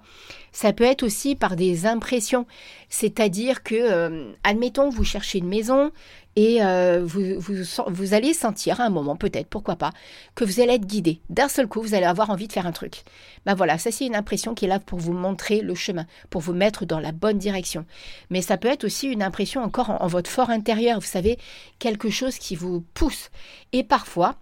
Ça 0.53 0.73
peut 0.73 0.85
être 0.85 1.03
aussi 1.03 1.37
par 1.37 1.55
des 1.55 1.87
impressions. 1.87 2.47
C'est-à-dire 2.89 3.63
que, 3.63 3.75
euh, 3.75 4.33
admettons, 4.43 4.89
vous 4.89 5.05
cherchez 5.05 5.39
une 5.39 5.49
maison, 5.49 5.93
et 6.37 6.63
euh, 6.63 7.03
vous, 7.05 7.39
vous, 7.39 8.15
allez 8.15 8.33
sentir 8.35 8.81
à 8.81 8.85
un 8.85 8.89
moment, 8.91 9.17
peut-être, 9.17 9.49
pourquoi 9.49 9.75
pas, 9.77 9.91
que 10.37 10.45
vous 10.45 10.61
allez 10.61 10.75
être 10.75 10.87
guidé. 10.87 11.21
D'un 11.29 11.49
seul 11.49 11.67
coup, 11.67 11.83
vous 11.83 11.95
allez 11.95 12.07
avoir 12.07 12.31
envie 12.31 12.47
de 12.47 12.53
faire 12.53 12.67
un 12.67 12.73
truc. 12.73 13.03
Ben 13.47 13.55
voilà, 13.55 13.79
ça 13.79 13.91
c'est 13.91 14.07
une 14.07 14.15
impression 14.15 14.55
qui 14.55 14.65
est 14.65 14.69
là 14.69 14.79
pour 14.79 15.01
vous 15.01 15.13
montrer 15.13 15.61
le 15.61 15.75
chemin, 15.75 16.07
pour 16.31 16.41
vous 16.41 16.53
mettre 16.53 16.87
dans 16.87 17.01
la 17.01 17.11
bonne 17.11 17.39
direction. 17.39 17.85
Mais 18.31 18.43
ça 18.43 18.57
peut 18.57 18.69
être 18.69 18.85
aussi 18.85 19.09
une 19.09 19.25
impression 19.25 19.63
encore 19.63 19.91
en, 20.01 20.07
votre 20.07 20.31
fort 20.31 20.51
intérieur, 20.51 21.01
vous 21.01 21.07
savez, 21.07 21.37
quelque 21.81 22.11
chose 22.11 22.39
qui 22.39 22.55
vous 22.55 22.85
pousse. 22.95 23.31
Et 23.73 23.83
parfois, 23.83 24.37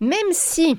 même 0.00 0.18
si 0.32 0.78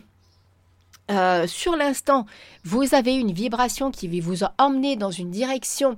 euh, 1.11 1.45
sur 1.47 1.75
l'instant, 1.75 2.25
vous 2.63 2.95
avez 2.95 3.15
une 3.15 3.31
vibration 3.31 3.91
qui 3.91 4.19
vous 4.19 4.43
a 4.43 4.53
emmené 4.57 4.95
dans 4.95 5.11
une 5.11 5.29
direction 5.29 5.97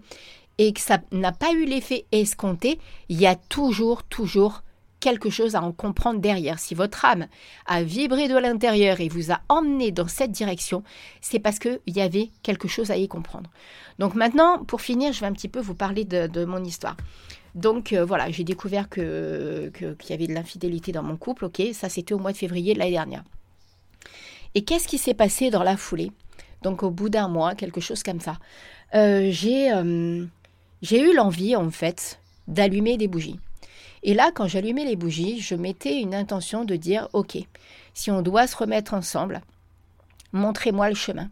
et 0.58 0.74
que 0.74 0.82
ça 0.82 1.00
n'a 1.12 1.32
pas 1.32 1.52
eu 1.54 1.66
l'effet 1.66 2.06
escompté, 2.12 2.80
il 3.10 3.20
y 3.20 3.28
a 3.28 3.36
toujours, 3.36 4.04
toujours 4.04 4.64
quelque 5.00 5.30
chose 5.30 5.56
à 5.56 5.62
en 5.62 5.72
comprendre 5.72 6.20
derrière. 6.20 6.60
Si 6.60 6.74
votre 6.74 7.06
âme 7.06 7.28
a 7.68 7.84
vibré 7.84 8.28
de 8.28 8.38
l'intérieur 8.38 9.00
et 9.00 9.10
vous 9.10 9.32
a 9.32 9.42
emmené 9.48 9.92
dans 9.92 10.08
cette 10.08 10.32
direction, 10.32 10.84
c'est 11.22 11.40
parce 11.40 11.60
qu'il 11.60 11.80
y 11.88 12.02
avait 12.02 12.32
quelque 12.42 12.68
chose 12.68 12.92
à 12.92 12.98
y 12.98 13.08
comprendre. 13.08 13.50
Donc 14.00 14.16
maintenant, 14.16 14.64
pour 14.64 14.82
finir, 14.82 15.14
je 15.14 15.20
vais 15.20 15.28
un 15.28 15.34
petit 15.34 15.48
peu 15.48 15.60
vous 15.60 15.76
parler 15.76 16.04
de, 16.06 16.46
mon 16.46 16.64
histoire. 16.64 16.98
Donc 17.56 17.94
euh, 17.94 18.06
voilà, 18.06 18.30
j'ai 18.32 18.44
découvert 18.44 18.90
que, 18.90 19.72
qu'il 19.74 20.10
y 20.10 20.14
avait 20.14 20.28
de 20.28 20.34
l'infidélité 20.34 20.92
dans 20.92 21.04
mon 21.04 21.18
couple, 21.18 21.46
ok, 21.46 21.62
ça 21.74 21.90
c'était 21.90 22.14
au 22.14 22.20
mois 22.20 22.32
de 22.32 22.38
février 22.38 22.74
de 22.74 22.80
l'année 22.80 22.92
dernière. 22.92 23.24
Et 24.58 24.64
qu'est-ce 24.64 24.88
qui 24.88 24.98
s'est 24.98 25.14
passé 25.14 25.52
dans 25.52 25.62
la 25.62 25.78
foulée? 25.78 26.12
Donc 26.64 26.82
au 26.82 26.90
bout 26.90 27.10
d'un 27.10 27.28
mois, 27.28 27.54
quelque 27.54 27.80
chose 27.80 28.02
comme 28.02 28.20
ça. 28.20 28.40
Euh, 28.96 29.28
j'ai, 29.30 29.72
euh, 29.72 30.26
j'ai 30.82 31.00
eu 31.00 31.14
l'envie, 31.14 31.56
en 31.56 31.70
fait, 31.70 32.20
d'allumer 32.48 32.98
des 32.98 33.08
bougies. 33.08 33.40
Et 34.02 34.16
là, 34.16 34.32
quand 34.34 34.48
j'allumais 34.48 34.84
les 34.84 34.96
bougies, 34.96 35.42
je 35.42 35.54
mettais 35.54 36.02
une 36.02 36.16
intention 36.16 36.66
de 36.66 36.76
dire, 36.76 37.08
OK, 37.14 37.38
si 37.94 38.10
on 38.10 38.24
doit 38.24 38.48
se 38.48 38.58
remettre 38.58 38.96
ensemble, 38.96 39.42
montrez-moi 40.34 40.90
le 40.90 40.96
chemin. 40.96 41.30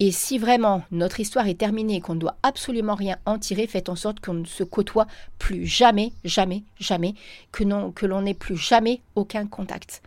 Et 0.00 0.10
si 0.10 0.36
vraiment 0.36 0.82
notre 0.90 1.20
histoire 1.20 1.46
est 1.46 1.60
terminée 1.60 1.94
et 1.94 2.00
qu'on 2.00 2.16
ne 2.16 2.20
doit 2.20 2.38
absolument 2.42 2.96
rien 2.96 3.18
en 3.24 3.38
tirer, 3.38 3.68
faites 3.68 3.88
en 3.88 3.94
sorte 3.94 4.18
qu'on 4.18 4.34
ne 4.34 4.44
se 4.44 4.64
côtoie 4.64 5.06
plus 5.38 5.64
jamais, 5.64 6.12
jamais, 6.24 6.64
jamais, 6.80 7.14
que, 7.52 7.62
que 7.92 8.06
l'on 8.06 8.22
n'ait 8.22 8.34
plus 8.34 8.56
jamais 8.56 9.00
aucun 9.14 9.46
contact. 9.46 10.02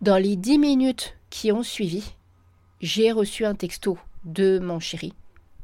Dans 0.00 0.18
les 0.18 0.36
dix 0.36 0.60
minutes 0.60 1.16
qui 1.30 1.52
ont 1.52 1.62
suivi, 1.62 2.14
j'ai 2.80 3.12
reçu 3.12 3.44
un 3.44 3.54
texto 3.54 3.98
de 4.24 4.58
mon 4.58 4.80
chéri, 4.80 5.12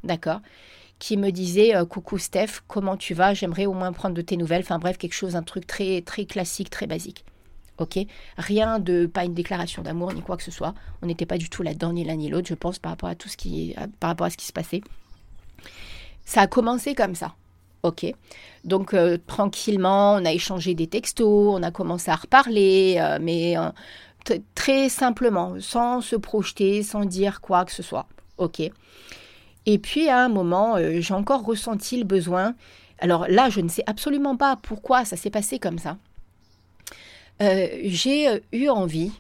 d'accord 0.02 0.40
qui 0.98 1.16
me 1.16 1.30
disait 1.30 1.76
euh, 1.76 1.84
coucou 1.84 2.18
Steph, 2.18 2.60
comment 2.66 2.96
tu 2.96 3.14
vas? 3.14 3.34
J'aimerais 3.34 3.66
au 3.66 3.72
moins 3.72 3.92
prendre 3.92 4.14
de 4.14 4.22
tes 4.22 4.36
nouvelles. 4.36 4.62
Enfin 4.62 4.78
bref, 4.78 4.96
quelque 4.96 5.14
chose, 5.14 5.36
un 5.36 5.42
truc 5.42 5.66
très 5.66 6.00
très 6.02 6.24
classique, 6.24 6.70
très 6.70 6.86
basique. 6.86 7.24
Ok? 7.78 7.98
Rien 8.38 8.78
de 8.78 9.06
pas 9.06 9.24
une 9.24 9.34
déclaration 9.34 9.82
d'amour 9.82 10.12
ni 10.12 10.22
quoi 10.22 10.36
que 10.36 10.42
ce 10.42 10.50
soit. 10.50 10.74
On 11.02 11.06
n'était 11.06 11.26
pas 11.26 11.38
du 11.38 11.50
tout 11.50 11.62
là-dedans 11.62 11.92
ni 11.92 12.04
l'un 12.04 12.16
ni 12.16 12.28
l'autre, 12.30 12.48
je 12.48 12.54
pense, 12.54 12.78
par 12.78 12.92
rapport 12.92 13.08
à 13.08 13.14
tout 13.16 13.28
ce 13.28 13.36
qui 13.36 13.74
par 14.00 14.10
rapport 14.10 14.26
à 14.26 14.30
ce 14.30 14.36
qui 14.36 14.46
se 14.46 14.52
passait. 14.52 14.80
Ça 16.24 16.42
a 16.42 16.46
commencé 16.46 16.94
comme 16.94 17.14
ça. 17.14 17.34
Ok? 17.82 18.06
Donc 18.64 18.94
euh, 18.94 19.18
tranquillement, 19.26 20.14
on 20.14 20.24
a 20.24 20.32
échangé 20.32 20.74
des 20.74 20.86
textos, 20.86 21.54
on 21.54 21.62
a 21.62 21.70
commencé 21.70 22.10
à 22.10 22.16
reparler, 22.16 22.96
euh, 22.98 23.18
mais 23.20 23.56
très 24.54 24.88
simplement, 24.88 25.54
sans 25.60 26.00
se 26.00 26.16
projeter, 26.16 26.82
sans 26.82 27.04
dire 27.04 27.40
quoi 27.40 27.64
que 27.64 27.72
ce 27.72 27.82
soit. 27.82 28.06
Ok. 28.38 28.60
Et 29.66 29.78
puis 29.78 30.08
à 30.08 30.24
un 30.24 30.28
moment, 30.28 30.76
euh, 30.76 31.00
j'ai 31.00 31.14
encore 31.14 31.44
ressenti 31.44 31.96
le 31.96 32.04
besoin. 32.04 32.54
Alors 32.98 33.26
là, 33.28 33.48
je 33.50 33.60
ne 33.60 33.68
sais 33.68 33.84
absolument 33.86 34.36
pas 34.36 34.56
pourquoi 34.56 35.04
ça 35.04 35.16
s'est 35.16 35.30
passé 35.30 35.58
comme 35.58 35.78
ça. 35.78 35.96
Euh, 37.42 37.66
j'ai 37.84 38.28
euh, 38.28 38.38
eu 38.52 38.68
envie 38.68 39.12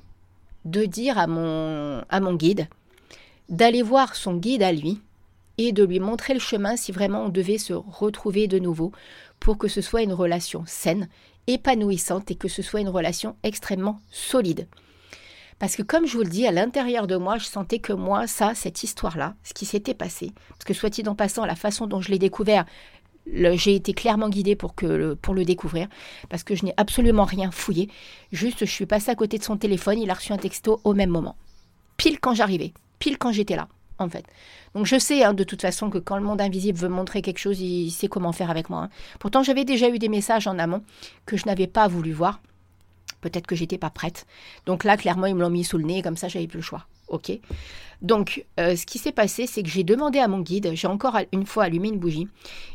de 0.64 0.84
dire 0.84 1.18
à 1.18 1.26
mon, 1.26 2.02
à 2.08 2.20
mon 2.20 2.34
guide 2.34 2.68
d'aller 3.48 3.82
voir 3.82 4.14
son 4.14 4.36
guide 4.36 4.62
à 4.62 4.72
lui 4.72 5.00
et 5.58 5.72
de 5.72 5.84
lui 5.84 6.00
montrer 6.00 6.34
le 6.34 6.40
chemin 6.40 6.76
si 6.76 6.92
vraiment 6.92 7.24
on 7.24 7.28
devait 7.28 7.58
se 7.58 7.72
retrouver 7.72 8.48
de 8.48 8.58
nouveau 8.58 8.92
pour 9.40 9.58
que 9.58 9.68
ce 9.68 9.80
soit 9.80 10.02
une 10.02 10.12
relation 10.12 10.64
saine, 10.66 11.08
épanouissante 11.46 12.30
et 12.30 12.34
que 12.34 12.48
ce 12.48 12.62
soit 12.62 12.80
une 12.80 12.88
relation 12.88 13.36
extrêmement 13.42 14.00
solide. 14.10 14.66
Parce 15.64 15.76
que 15.76 15.82
comme 15.82 16.06
je 16.06 16.18
vous 16.18 16.24
le 16.24 16.28
dis, 16.28 16.46
à 16.46 16.52
l'intérieur 16.52 17.06
de 17.06 17.16
moi, 17.16 17.38
je 17.38 17.46
sentais 17.46 17.78
que 17.78 17.94
moi, 17.94 18.26
ça, 18.26 18.54
cette 18.54 18.82
histoire-là, 18.82 19.34
ce 19.44 19.54
qui 19.54 19.64
s'était 19.64 19.94
passé, 19.94 20.30
parce 20.50 20.64
que 20.66 20.74
soit-il 20.74 21.08
en 21.08 21.14
passant, 21.14 21.46
la 21.46 21.54
façon 21.54 21.86
dont 21.86 22.02
je 22.02 22.10
l'ai 22.10 22.18
découvert, 22.18 22.66
j'ai 23.32 23.74
été 23.74 23.94
clairement 23.94 24.28
guidée 24.28 24.56
pour, 24.56 24.74
le 24.82 25.44
découvrir, 25.46 25.88
parce 26.28 26.42
que 26.42 26.54
je 26.54 26.66
n'ai 26.66 26.74
absolument 26.76 27.24
rien 27.24 27.50
fouillé. 27.50 27.88
Juste, 28.30 28.66
je 28.66 28.70
suis 28.70 28.84
passée 28.84 29.10
à 29.10 29.14
côté 29.14 29.38
de 29.38 29.42
son 29.42 29.56
téléphone, 29.56 29.98
il 29.98 30.10
a 30.10 30.12
reçu 30.12 30.34
un 30.34 30.36
texto 30.36 30.82
au 30.84 30.92
même 30.92 31.08
moment. 31.08 31.34
Pile 31.96 32.20
quand 32.20 32.34
j'arrivais, 32.34 32.74
pile 32.98 33.16
quand 33.16 33.32
j'étais 33.32 33.56
là, 33.56 33.68
en 33.98 34.10
fait. 34.10 34.26
Donc 34.74 34.84
je 34.84 34.98
sais 34.98 35.24
hein, 35.24 35.32
de 35.32 35.44
toute 35.44 35.62
façon 35.62 35.88
que 35.88 35.96
quand 35.96 36.18
le 36.18 36.24
monde 36.24 36.42
invisible 36.42 36.78
veut 36.78 36.90
montrer 36.90 37.22
quelque 37.22 37.38
chose, 37.38 37.58
il 37.58 37.90
sait 37.90 38.08
comment 38.08 38.32
faire 38.32 38.50
avec 38.50 38.68
moi. 38.68 38.82
Hein. 38.82 38.90
Pourtant, 39.18 39.42
j'avais 39.42 39.64
déjà 39.64 39.88
eu 39.88 39.98
des 39.98 40.10
messages 40.10 40.46
en 40.46 40.58
amont 40.58 40.82
que 41.24 41.38
je 41.38 41.46
n'avais 41.46 41.68
pas 41.68 41.88
voulu 41.88 42.12
voir. 42.12 42.42
Peut-être 43.24 43.46
que 43.46 43.56
j'étais 43.56 43.78
pas 43.78 43.88
prête. 43.88 44.26
Donc 44.66 44.84
là, 44.84 44.98
clairement, 44.98 45.24
ils 45.24 45.34
me 45.34 45.40
l'ont 45.40 45.48
mis 45.48 45.64
sous 45.64 45.78
le 45.78 45.84
nez, 45.84 46.02
comme 46.02 46.18
ça, 46.18 46.28
j'avais 46.28 46.46
plus 46.46 46.58
le 46.58 46.62
choix. 46.62 46.86
Ok 47.08 47.32
Donc, 48.02 48.44
euh, 48.60 48.76
ce 48.76 48.84
qui 48.84 48.98
s'est 48.98 49.12
passé, 49.12 49.46
c'est 49.46 49.62
que 49.62 49.70
j'ai 49.70 49.82
demandé 49.82 50.18
à 50.18 50.28
mon 50.28 50.40
guide, 50.40 50.72
j'ai 50.74 50.88
encore 50.88 51.16
une 51.32 51.46
fois 51.46 51.64
allumé 51.64 51.88
une 51.88 51.98
bougie, 51.98 52.28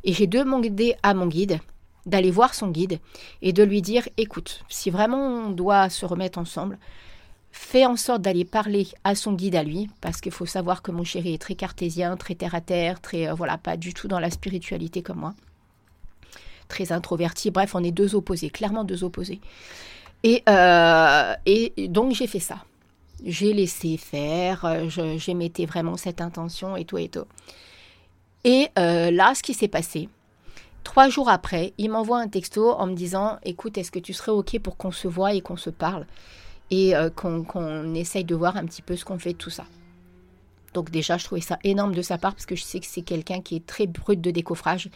et 0.03 0.11
j'ai 0.11 0.25
demandé 0.25 0.95
à 1.03 1.13
mon 1.13 1.27
guide 1.27 1.59
d'aller 2.07 2.31
voir 2.31 2.55
son 2.55 2.69
guide 2.69 2.99
et 3.43 3.53
de 3.53 3.61
lui 3.61 3.83
dire 3.83 4.09
écoute, 4.17 4.63
si 4.69 4.89
vraiment 4.89 5.19
on 5.19 5.51
doit 5.51 5.87
se 5.89 6.07
remettre 6.07 6.39
ensemble, 6.39 6.79
fais 7.51 7.85
en 7.85 7.95
sorte 7.95 8.23
d'aller 8.23 8.43
parler 8.43 8.87
à 9.03 9.13
son 9.13 9.33
guide 9.33 9.55
à 9.55 9.61
lui, 9.61 9.87
parce 10.01 10.19
qu'il 10.19 10.31
faut 10.31 10.47
savoir 10.47 10.81
que 10.81 10.89
mon 10.89 11.03
chéri 11.03 11.35
est 11.35 11.41
très 11.41 11.53
cartésien, 11.53 12.17
très 12.17 12.33
terre 12.33 12.55
à 12.55 12.61
terre, 12.61 13.01
très 13.01 13.29
euh, 13.29 13.35
voilà, 13.35 13.59
pas 13.59 13.77
du 13.77 13.93
tout 13.93 14.07
dans 14.07 14.19
la 14.19 14.31
spiritualité 14.31 15.03
comme 15.03 15.19
moi, 15.19 15.35
très 16.69 16.91
introverti. 16.91 17.51
Bref, 17.51 17.75
on 17.75 17.83
est 17.83 17.91
deux 17.91 18.15
opposés, 18.15 18.49
clairement 18.49 18.83
deux 18.83 19.03
opposés. 19.03 19.41
Et, 20.23 20.43
euh, 20.49 21.33
et 21.45 21.87
donc 21.87 22.13
j'ai 22.13 22.27
fait 22.27 22.39
ça. 22.39 22.63
J'ai 23.25 23.53
laissé 23.53 23.97
faire, 23.97 24.63
euh, 24.65 24.87
j'émettais 25.17 25.65
vraiment 25.65 25.97
cette 25.97 26.21
intention 26.21 26.75
et 26.75 26.85
tout 26.85 26.97
et 26.97 27.09
tout. 27.09 27.25
Et 28.45 28.69
là, 28.75 29.33
ce 29.35 29.43
qui 29.43 29.53
s'est 29.53 29.67
passé, 29.67 30.07
trois 30.83 31.09
jours 31.09 31.29
après, 31.29 31.73
il 31.77 31.91
m'envoie 31.91 32.19
un 32.19 32.29
texto 32.29 32.71
en 32.71 32.87
me 32.87 32.93
disant 32.93 33.37
Écoute, 33.43 33.77
est-ce 33.77 33.91
que 33.91 33.99
tu 33.99 34.13
serais 34.13 34.31
OK 34.31 34.57
pour 34.59 34.77
qu'on 34.77 34.91
se 34.91 35.09
voie 35.09 35.33
et 35.33 35.41
qu'on 35.41 35.57
se 35.57 35.69
parle 35.69 36.05
et 36.71 36.95
euh, 36.95 37.09
qu'on 37.09 37.93
essaye 37.95 38.23
de 38.23 38.35
voir 38.35 38.57
un 38.57 38.65
petit 38.65 38.81
peu 38.81 38.95
ce 38.95 39.05
qu'on 39.05 39.19
fait 39.19 39.33
de 39.33 39.37
tout 39.37 39.49
ça. 39.49 39.65
Donc 40.73 40.91
déjà, 40.91 41.17
je 41.17 41.25
trouvais 41.25 41.41
ça 41.41 41.57
énorme 41.63 41.95
de 41.95 42.01
sa 42.01 42.17
part 42.17 42.33
parce 42.33 42.45
que 42.45 42.55
je 42.55 42.63
sais 42.63 42.79
que 42.79 42.85
c'est 42.85 43.01
quelqu'un 43.01 43.41
qui 43.41 43.55
est 43.55 43.65
très 43.65 43.87
brut 43.87 44.21
de 44.21 44.31
décoffrage, 44.31 44.89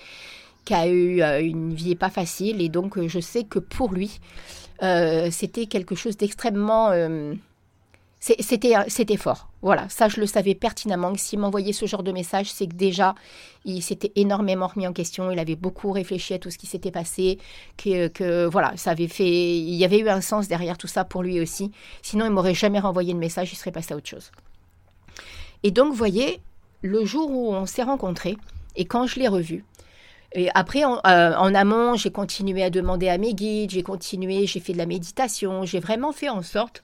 qui 0.66 0.74
a 0.74 0.88
eu 0.88 1.22
euh, 1.22 1.42
une 1.42 1.74
vie 1.74 1.96
pas 1.96 2.12
facile 2.12 2.62
et 2.62 2.70
donc 2.70 2.98
euh, 2.98 3.08
je 3.08 3.20
sais 3.20 3.44
que 3.44 3.60
pour 3.60 3.92
lui, 3.92 4.20
c'était 4.80 5.66
quelque 5.66 5.96
chose 5.96 6.18
d'extrêmement 6.18 6.92
c'était, 8.24 8.74
c'était 8.88 9.18
fort. 9.18 9.50
Voilà, 9.62 9.90
ça 9.90 10.08
je 10.08 10.22
le 10.22 10.28
savais 10.28 10.56
pertinemment. 10.56 11.14
S'il 11.18 11.40
m'envoyait 11.40 11.74
ce 11.74 11.86
genre 11.86 12.04
de 12.04 12.14
message, 12.14 12.50
c'est 12.50 12.68
que 12.68 12.74
déjà, 12.74 13.16
il 13.66 13.82
s'était 13.82 14.14
énormément 14.16 14.68
remis 14.68 14.88
en 14.88 14.94
question. 14.94 15.30
Il 15.30 15.40
avait 15.40 15.58
beaucoup 15.58 15.92
réfléchi 15.92 16.34
à 16.34 16.40
tout 16.40 16.50
ce 16.50 16.58
qui 16.58 16.66
s'était 16.66 16.90
passé. 16.90 17.38
Que, 17.76 18.08
que, 18.08 18.46
voilà, 18.46 18.78
ça 18.78 18.92
avait 18.92 19.10
fait. 19.10 19.58
Il 19.58 19.76
y 19.76 19.84
avait 19.84 20.00
eu 20.00 20.08
un 20.08 20.22
sens 20.22 20.48
derrière 20.48 20.78
tout 20.78 20.88
ça 20.88 21.04
pour 21.04 21.22
lui 21.22 21.42
aussi. 21.42 21.72
Sinon, 22.02 22.26
il 22.26 22.32
m'aurait 22.32 22.54
jamais 22.54 22.80
renvoyé 22.80 23.14
de 23.14 23.20
message. 23.20 23.52
Il 23.52 23.58
serait 23.58 23.74
passé 23.74 23.94
à 23.94 23.98
autre 23.98 24.08
chose. 24.08 24.32
Et 25.64 25.72
donc, 25.72 25.94
voyez, 25.94 26.40
le 26.82 27.04
jour 27.04 27.30
où 27.30 27.54
on 27.54 27.66
s'est 27.66 27.84
rencontrés 27.84 28.38
et 28.78 28.86
quand 28.86 29.06
je 29.06 29.20
l'ai 29.20 29.28
revu, 29.28 29.66
et 30.34 30.50
après, 30.56 30.84
en, 30.84 31.00
euh, 31.06 31.36
en 31.36 31.54
amont, 31.54 31.96
j'ai 31.96 32.12
continué 32.12 32.64
à 32.64 32.70
demander 32.70 33.08
à 33.08 33.18
mes 33.18 33.34
guides, 33.34 33.72
j'ai 33.72 33.84
continué, 33.84 34.48
j'ai 34.48 34.60
fait 34.60 34.74
de 34.74 34.78
la 34.78 34.86
méditation, 34.86 35.64
j'ai 35.66 35.80
vraiment 35.80 36.12
fait 36.12 36.30
en 36.30 36.42
sorte 36.42 36.82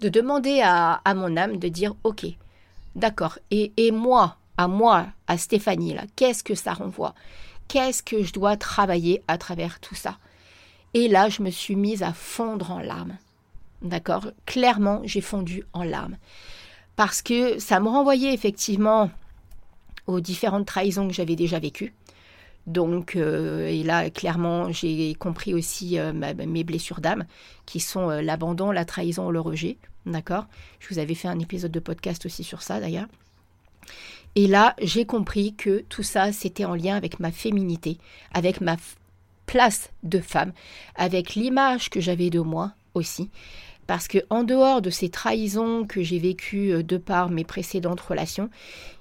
de 0.00 0.08
demander 0.08 0.60
à, 0.62 1.00
mon 1.14 1.36
âme 1.36 1.58
de 1.58 1.68
dire 1.68 1.94
ok, 2.04 2.26
d'accord, 2.96 3.38
et, 3.50 3.72
et 3.76 3.92
moi, 3.92 4.36
à 4.56 4.66
moi, 4.66 5.06
à 5.26 5.38
Stéphanie, 5.38 5.94
là, 5.94 6.02
qu'est-ce 6.16 6.42
que 6.42 6.54
ça 6.54 6.72
renvoie? 6.72 7.14
Qu'est-ce 7.68 8.02
que 8.02 8.24
je 8.24 8.32
dois 8.32 8.56
travailler 8.56 9.22
à 9.28 9.38
travers 9.38 9.78
tout 9.78 9.94
ça? 9.94 10.18
Et 10.94 11.06
là, 11.06 11.28
je 11.28 11.42
me 11.42 11.50
suis 11.50 11.76
mise 11.76 12.02
à 12.02 12.12
fondre 12.12 12.72
en 12.72 12.80
larmes. 12.80 13.16
D'accord? 13.82 14.26
Clairement, 14.44 15.02
j'ai 15.04 15.20
fondu 15.20 15.62
en 15.72 15.84
larmes. 15.84 16.16
Parce 16.96 17.22
que 17.22 17.58
ça 17.60 17.78
me 17.78 17.88
renvoyait 17.88 18.34
effectivement 18.34 19.10
aux 20.06 20.20
différentes 20.20 20.66
trahisons 20.66 21.06
que 21.06 21.14
j'avais 21.14 21.36
déjà 21.36 21.58
vécues. 21.58 21.94
Donc, 22.66 23.16
euh, 23.16 23.66
et 23.66 23.82
là, 23.82 24.10
clairement, 24.10 24.70
j'ai 24.70 25.14
compris 25.14 25.54
aussi 25.54 25.98
euh, 25.98 26.12
mes 26.12 26.64
blessures 26.64 27.00
d'âme, 27.00 27.24
qui 27.66 27.80
sont 27.80 28.10
euh, 28.10 28.22
l'abandon, 28.22 28.70
la 28.70 28.84
trahison, 28.84 29.30
le 29.30 29.40
rejet. 29.40 29.76
D'accord? 30.06 30.46
Je 30.78 30.88
vous 30.88 30.98
avais 30.98 31.14
fait 31.14 31.28
un 31.28 31.38
épisode 31.38 31.72
de 31.72 31.80
podcast 31.80 32.26
aussi 32.26 32.44
sur 32.44 32.62
ça, 32.62 32.80
d'ailleurs. 32.80 33.08
Et 34.36 34.46
là, 34.46 34.76
j'ai 34.80 35.04
compris 35.04 35.54
que 35.54 35.84
tout 35.88 36.02
ça, 36.02 36.32
c'était 36.32 36.64
en 36.64 36.74
lien 36.74 36.96
avec 36.96 37.18
ma 37.18 37.32
féminité, 37.32 37.98
avec 38.32 38.60
ma 38.60 38.76
place 39.46 39.90
de 40.04 40.20
femme, 40.20 40.52
avec 40.94 41.34
l'image 41.34 41.90
que 41.90 42.00
j'avais 42.00 42.30
de 42.30 42.40
moi 42.40 42.72
aussi. 42.94 43.30
Parce 43.90 44.06
que 44.06 44.18
en 44.30 44.44
dehors 44.44 44.82
de 44.82 44.88
ces 44.88 45.08
trahisons 45.08 45.84
que 45.84 46.00
j'ai 46.00 46.20
vécues 46.20 46.84
de 46.84 46.96
par 46.96 47.28
mes 47.28 47.42
précédentes 47.42 48.00
relations, 48.00 48.48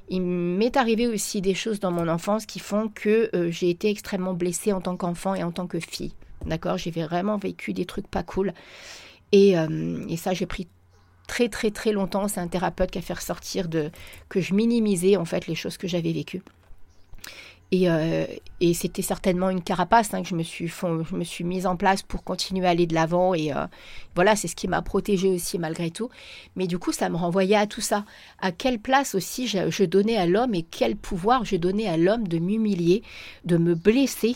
il 0.10 0.24
m'est 0.24 0.78
arrivé 0.78 1.06
aussi 1.06 1.42
des 1.42 1.54
choses 1.54 1.80
dans 1.80 1.92
mon 1.92 2.08
enfance 2.08 2.48
qui 2.48 2.58
font 2.58 2.90
que 2.90 3.30
euh, 3.36 3.52
j'ai 3.52 3.70
été 3.70 3.92
extrêmement 3.92 4.34
blessée 4.34 4.74
en 4.74 4.82
tant 4.82 4.98
qu'enfant 4.98 5.36
et 5.36 5.44
en 5.44 5.52
tant 5.52 5.68
que 5.68 5.80
fille. 5.80 6.14
D'accord? 6.44 6.80
J'ai 6.80 6.90
vraiment 6.90 7.38
vécu 7.38 7.72
des 7.72 7.86
trucs 7.86 8.08
pas 8.08 8.24
cool. 8.24 8.52
Et, 9.32 9.60
euh, 9.60 10.04
et 10.10 10.18
ça, 10.18 10.34
j'ai 10.34 10.48
pris 10.48 10.68
très 11.28 11.50
très 11.50 11.70
très 11.70 11.92
longtemps. 11.92 12.28
C'est 12.28 12.40
un 12.40 12.48
thérapeute 12.48 12.90
qui 12.90 12.98
a 12.98 13.04
fait 13.04 13.14
ressortir 13.14 13.68
de, 13.68 13.92
que 14.28 14.42
je 14.42 14.56
minimisais 14.56 15.18
en 15.18 15.26
fait 15.26 15.46
les 15.46 15.54
choses 15.54 15.78
que 15.78 15.88
j'avais 15.88 16.14
vécues. 16.14 16.42
Euh, 17.72 18.26
et, 18.62 18.74
c'était 18.74 19.04
certainement 19.04 19.52
une 19.52 19.62
carapace 19.62 20.14
hein, 20.14 20.24
que 20.24 20.30
je 20.30 20.36
me, 20.36 20.42
suis, 20.42 20.68
je 20.68 21.16
me 21.16 21.24
suis 21.24 21.44
mise 21.44 21.68
en 21.68 21.76
place 21.76 22.02
pour 22.02 22.24
continuer 22.24 22.66
à 22.66 22.72
aller 22.72 22.88
de 22.88 22.96
l'avant. 22.96 23.34
Et 23.34 23.54
euh, 23.54 23.68
voilà, 24.16 24.36
c'est 24.36 24.48
ce 24.48 24.56
qui 24.56 24.68
m'a 24.68 24.82
protégée 24.82 25.30
aussi 25.30 25.60
malgré 25.60 25.92
tout. 25.92 26.10
Mais 26.56 26.66
du 26.66 26.80
coup, 26.80 26.92
ça 26.92 27.10
me 27.10 27.16
renvoyait 27.16 27.56
à 27.56 27.68
tout 27.68 27.82
ça. 27.82 28.06
À 28.40 28.52
quelle 28.52 28.80
place 28.80 29.14
aussi 29.14 29.48
je, 29.48 29.84
donnais 29.84 30.18
à 30.18 30.26
l'homme 30.26 30.56
et 30.56 30.64
quel 30.64 30.96
pouvoir 30.96 31.46
je 31.46 31.58
donnais 31.58 31.88
à 31.88 31.98
l'homme 31.98 32.28
de 32.28 32.40
m'humilier, 32.40 33.04
de 33.46 33.58
me 33.58 33.76
blesser 33.76 34.36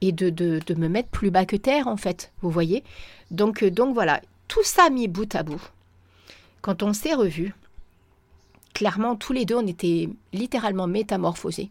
et 0.00 0.12
de, 0.12 0.28
de, 0.28 0.60
de, 0.66 0.74
me 0.74 0.88
mettre 0.88 1.08
plus 1.08 1.30
bas 1.30 1.46
que 1.46 1.56
terre, 1.56 1.88
en 1.88 1.96
fait. 1.96 2.32
Vous 2.42 2.50
voyez? 2.50 2.84
Donc, 3.30 3.62
euh, 3.62 3.70
donc 3.70 3.94
voilà, 3.94 4.20
tout 4.46 4.62
ça 4.62 4.90
mis 4.90 5.08
bout 5.08 5.34
à 5.34 5.42
bout. 5.42 5.62
Quand 6.60 6.82
on 6.82 6.92
s'est 6.92 7.14
revus, 7.14 7.54
clairement, 8.74 9.16
tous 9.16 9.32
les 9.32 9.46
deux, 9.46 9.56
on 9.56 9.66
était 9.66 10.10
littéralement 10.34 10.86
métamorphosés. 10.86 11.70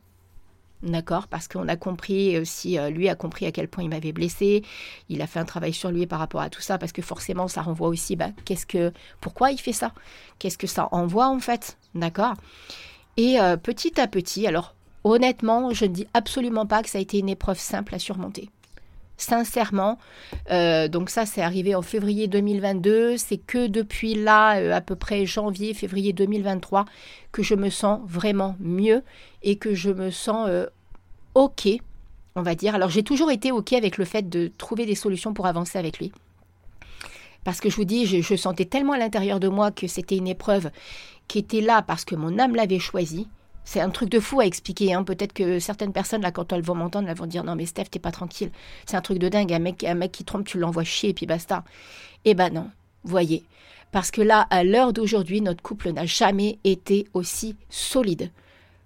D'accord 0.83 1.27
Parce 1.27 1.47
qu'on 1.47 1.69
a 1.69 1.77
compris 1.77 2.37
aussi, 2.37 2.77
euh, 2.77 2.89
lui 2.89 3.07
a 3.07 3.15
compris 3.15 3.45
à 3.45 3.53
quel 3.53 3.69
point 3.69 3.85
il 3.85 3.89
m'avait 3.89 4.11
blessé. 4.11 4.63
Il 5.07 5.21
a 5.21 5.27
fait 5.27 5.39
un 5.39 5.45
travail 5.45 5.71
sur 5.71 5.91
lui 5.91 6.05
par 6.07 6.19
rapport 6.19 6.41
à 6.41 6.49
tout 6.49 6.61
ça, 6.61 6.77
parce 6.77 6.91
que 6.91 7.01
forcément, 7.01 7.47
ça 7.47 7.61
renvoie 7.61 7.87
aussi, 7.87 8.17
bah, 8.17 8.31
qu'est-ce 8.43 8.65
que, 8.65 8.91
pourquoi 9.21 9.51
il 9.51 9.57
fait 9.57 9.71
ça? 9.71 9.93
Qu'est-ce 10.39 10.57
que 10.57 10.67
ça 10.67 10.89
envoie 10.91 11.29
en 11.29 11.39
fait? 11.39 11.77
D'accord? 11.95 12.33
Et 13.15 13.39
euh, 13.39 13.55
petit 13.55 13.99
à 14.01 14.07
petit, 14.07 14.45
alors 14.45 14.75
honnêtement, 15.05 15.73
je 15.73 15.85
ne 15.85 15.91
dis 15.91 16.07
absolument 16.13 16.65
pas 16.65 16.83
que 16.83 16.89
ça 16.89 16.97
a 16.97 17.01
été 17.01 17.17
une 17.19 17.29
épreuve 17.29 17.59
simple 17.59 17.95
à 17.95 17.99
surmonter. 17.99 18.49
Sincèrement, 19.23 19.99
euh, 20.51 20.89
donc 20.89 21.09
ça 21.09 21.25
c'est 21.25 21.41
arrivé 21.41 21.75
en 21.75 21.81
février 21.81 22.27
2022, 22.27 23.15
c'est 23.15 23.37
que 23.37 23.67
depuis 23.67 24.15
là, 24.15 24.75
à 24.75 24.81
peu 24.81 24.97
près 24.97 25.25
janvier, 25.25 25.73
février 25.73 26.11
2023, 26.11 26.83
que 27.31 27.41
je 27.41 27.55
me 27.55 27.69
sens 27.69 28.01
vraiment 28.05 28.57
mieux 28.59 29.01
et 29.41 29.55
que 29.55 29.75
je 29.75 29.91
me 29.91 30.11
sens 30.11 30.49
euh, 30.49 30.65
OK, 31.35 31.69
on 32.35 32.41
va 32.41 32.53
dire. 32.53 32.75
Alors 32.75 32.89
j'ai 32.89 33.03
toujours 33.03 33.31
été 33.31 33.53
OK 33.53 33.71
avec 33.71 33.97
le 33.97 34.03
fait 34.03 34.27
de 34.27 34.51
trouver 34.57 34.85
des 34.85 34.93
solutions 34.93 35.33
pour 35.33 35.45
avancer 35.45 35.79
avec 35.79 35.99
lui. 35.99 36.11
Parce 37.45 37.61
que 37.61 37.69
je 37.69 37.77
vous 37.77 37.85
dis, 37.85 38.05
je, 38.05 38.35
sentais 38.35 38.65
tellement 38.65 38.91
à 38.91 38.97
l'intérieur 38.97 39.39
de 39.39 39.47
moi 39.47 39.71
que 39.71 39.87
c'était 39.87 40.17
une 40.17 40.27
épreuve 40.27 40.69
qui 41.29 41.39
était 41.39 41.61
là 41.61 41.81
parce 41.81 42.03
que 42.03 42.15
mon 42.15 42.39
âme 42.39 42.57
l'avait 42.57 42.79
choisie. 42.79 43.29
C'est 43.65 43.79
un 43.79 43.89
truc 43.89 44.09
de 44.09 44.19
fou 44.19 44.39
à 44.39 44.45
expliquer. 44.45 44.93
Hein. 44.93 45.03
Peut-être 45.03 45.33
que 45.33 45.59
certaines 45.59 45.93
personnes, 45.93 46.21
là, 46.21 46.31
quand 46.31 46.51
elles 46.51 46.61
vont 46.61 46.75
m'entendre, 46.75 47.09
elles 47.09 47.17
vont 47.17 47.25
dire 47.25 47.43
Non, 47.43 47.55
mais 47.55 47.65
Steph, 47.65 47.85
t'es 47.85 47.99
pas 47.99 48.11
tranquille. 48.11 48.51
C'est 48.85 48.97
un 48.97 49.01
truc 49.01 49.19
de 49.19 49.29
dingue. 49.29 49.53
Un 49.53 49.59
mec, 49.59 49.83
un 49.83 49.95
mec 49.95 50.11
qui 50.11 50.23
trompe, 50.23 50.45
tu 50.45 50.59
l'envoies 50.59 50.83
chier 50.83 51.09
et 51.09 51.13
puis 51.13 51.25
basta. 51.25 51.63
Eh 52.25 52.33
ben 52.33 52.51
non. 52.51 52.69
Voyez. 53.03 53.43
Parce 53.91 54.11
que 54.11 54.21
là, 54.21 54.47
à 54.49 54.63
l'heure 54.63 54.91
d'aujourd'hui, 54.91 55.41
notre 55.41 55.61
couple 55.61 55.91
n'a 55.91 56.05
jamais 56.05 56.57
été 56.63 57.07
aussi 57.13 57.55
solide. 57.69 58.31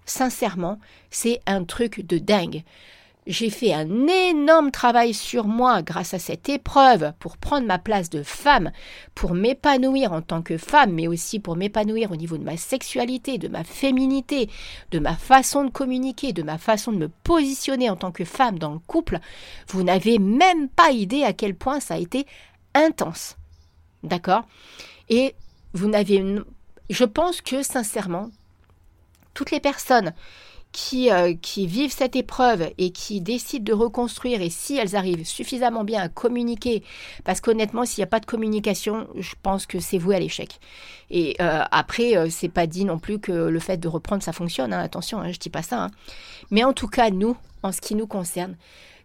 Sincèrement, 0.04 0.78
c'est 1.10 1.40
un 1.46 1.64
truc 1.64 2.06
de 2.06 2.18
dingue. 2.18 2.62
J'ai 3.28 3.50
fait 3.50 3.74
un 3.74 4.06
énorme 4.06 4.70
travail 4.70 5.12
sur 5.12 5.46
moi 5.46 5.82
grâce 5.82 6.14
à 6.14 6.18
cette 6.18 6.48
épreuve 6.48 7.12
pour 7.18 7.36
prendre 7.36 7.66
ma 7.66 7.78
place 7.78 8.08
de 8.08 8.22
femme, 8.22 8.72
pour 9.14 9.34
m'épanouir 9.34 10.14
en 10.14 10.22
tant 10.22 10.40
que 10.40 10.56
femme, 10.56 10.94
mais 10.94 11.08
aussi 11.08 11.38
pour 11.38 11.54
m'épanouir 11.54 12.10
au 12.10 12.16
niveau 12.16 12.38
de 12.38 12.42
ma 12.42 12.56
sexualité, 12.56 13.36
de 13.36 13.48
ma 13.48 13.64
féminité, 13.64 14.48
de 14.92 14.98
ma 14.98 15.14
façon 15.14 15.64
de 15.64 15.70
communiquer, 15.70 16.32
de 16.32 16.42
ma 16.42 16.56
façon 16.56 16.90
de 16.90 16.96
me 16.96 17.08
positionner 17.08 17.90
en 17.90 17.96
tant 17.96 18.12
que 18.12 18.24
femme 18.24 18.58
dans 18.58 18.72
le 18.72 18.78
couple. 18.78 19.18
Vous 19.68 19.82
n'avez 19.82 20.18
même 20.18 20.70
pas 20.70 20.90
idée 20.92 21.22
à 21.22 21.34
quel 21.34 21.54
point 21.54 21.80
ça 21.80 21.94
a 21.94 21.98
été 21.98 22.26
intense. 22.72 23.36
D'accord? 24.02 24.44
Et 25.10 25.34
vous 25.74 25.88
n'avez... 25.88 26.24
Je 26.88 27.04
pense 27.04 27.42
que 27.42 27.62
sincèrement, 27.62 28.30
toutes 29.34 29.50
les 29.50 29.60
personnes 29.60 30.14
qui, 30.72 31.10
euh, 31.10 31.34
qui, 31.40 31.66
vivent 31.66 31.92
cette 31.92 32.16
épreuve 32.16 32.70
et 32.78 32.90
qui 32.90 33.20
décident 33.20 33.64
de 33.64 33.72
reconstruire, 33.72 34.42
et 34.42 34.50
si 34.50 34.76
elles 34.76 34.96
arrivent 34.96 35.26
suffisamment 35.26 35.84
bien 35.84 36.02
à 36.02 36.08
communiquer, 36.08 36.82
parce 37.24 37.40
qu'honnêtement, 37.40 37.84
s'il 37.84 38.00
n'y 38.00 38.04
a 38.04 38.08
pas 38.08 38.20
de 38.20 38.26
communication, 38.26 39.08
je 39.16 39.34
pense 39.42 39.66
que 39.66 39.80
c'est 39.80 39.98
voué 39.98 40.16
à 40.16 40.20
l'échec. 40.20 40.60
Et 41.10 41.36
euh, 41.40 41.62
après, 41.70 42.16
euh, 42.16 42.28
c'est 42.30 42.48
pas 42.48 42.66
dit 42.66 42.84
non 42.84 42.98
plus 42.98 43.18
que 43.18 43.32
le 43.32 43.58
fait 43.60 43.78
de 43.78 43.88
reprendre, 43.88 44.22
ça 44.22 44.32
fonctionne, 44.32 44.72
hein, 44.72 44.80
attention, 44.80 45.20
hein, 45.20 45.32
je 45.32 45.38
dis 45.38 45.50
pas 45.50 45.62
ça. 45.62 45.84
Hein. 45.84 45.90
Mais 46.50 46.64
en 46.64 46.72
tout 46.72 46.88
cas, 46.88 47.10
nous, 47.10 47.36
en 47.62 47.72
ce 47.72 47.80
qui 47.80 47.94
nous 47.94 48.06
concerne, 48.06 48.56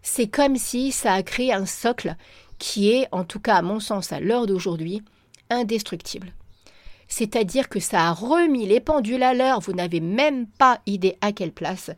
c'est 0.01 0.27
comme 0.27 0.57
si 0.57 0.91
ça 0.91 1.13
a 1.13 1.23
créé 1.23 1.53
un 1.53 1.65
socle 1.65 2.15
qui 2.59 2.91
est, 2.91 3.07
en 3.11 3.23
tout 3.23 3.39
cas 3.39 3.55
à 3.55 3.61
mon 3.61 3.79
sens, 3.79 4.11
à 4.11 4.19
l'heure 4.19 4.47
d'aujourd'hui, 4.47 5.01
indestructible 5.49 6.33
C'est-à-dire 7.15 7.69
que 7.69 7.79
ça 7.79 8.07
a 8.07 8.11
remis 8.11 8.65
les 8.65 8.79
pendules 8.79 9.21
à 9.21 9.35
l'heure, 9.35 9.59
vous 9.59 9.73
n'avez 9.73 9.99
même 9.99 10.47
pas 10.47 10.81
idée 10.87 11.15
à 11.21 11.31
quelle 11.31 11.51
place. 11.51 11.91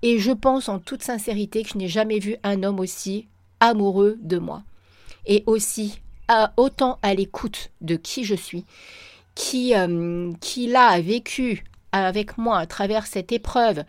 Et 0.00 0.18
je 0.18 0.32
pense 0.32 0.70
en 0.70 0.78
toute 0.78 1.02
sincérité 1.02 1.62
que 1.62 1.68
je 1.74 1.76
n'ai 1.76 1.88
jamais 1.88 2.18
vu 2.18 2.36
un 2.42 2.62
homme 2.62 2.80
aussi 2.80 3.28
amoureux 3.60 4.16
de 4.22 4.38
moi. 4.38 4.62
Et 5.26 5.44
aussi 5.44 6.00
autant 6.56 6.98
à 7.02 7.12
l'écoute 7.12 7.70
de 7.82 7.96
qui 7.96 8.24
je 8.24 8.34
suis, 8.34 8.64
qui, 9.34 9.74
euh, 9.74 10.32
qui 10.40 10.68
là 10.68 10.86
a 10.86 11.00
vécu 11.02 11.62
avec 11.92 12.38
moi 12.38 12.56
à 12.58 12.64
travers 12.64 13.06
cette 13.06 13.32
épreuve. 13.32 13.84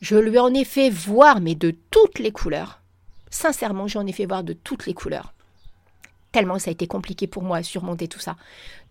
Je 0.00 0.16
lui 0.16 0.38
en 0.38 0.54
ai 0.54 0.64
fait 0.64 0.88
voir, 0.88 1.42
mais 1.42 1.54
de 1.54 1.74
toutes 1.90 2.20
les 2.20 2.32
couleurs. 2.32 2.80
Sincèrement, 3.28 3.86
j'en 3.86 4.06
ai 4.06 4.12
fait 4.12 4.24
voir 4.24 4.44
de 4.44 4.54
toutes 4.54 4.86
les 4.86 4.94
couleurs 4.94 5.34
tellement 6.32 6.58
ça 6.58 6.70
a 6.70 6.72
été 6.72 6.86
compliqué 6.86 7.26
pour 7.26 7.42
moi 7.42 7.58
à 7.58 7.62
surmonter 7.62 8.08
tout 8.08 8.18
ça. 8.18 8.36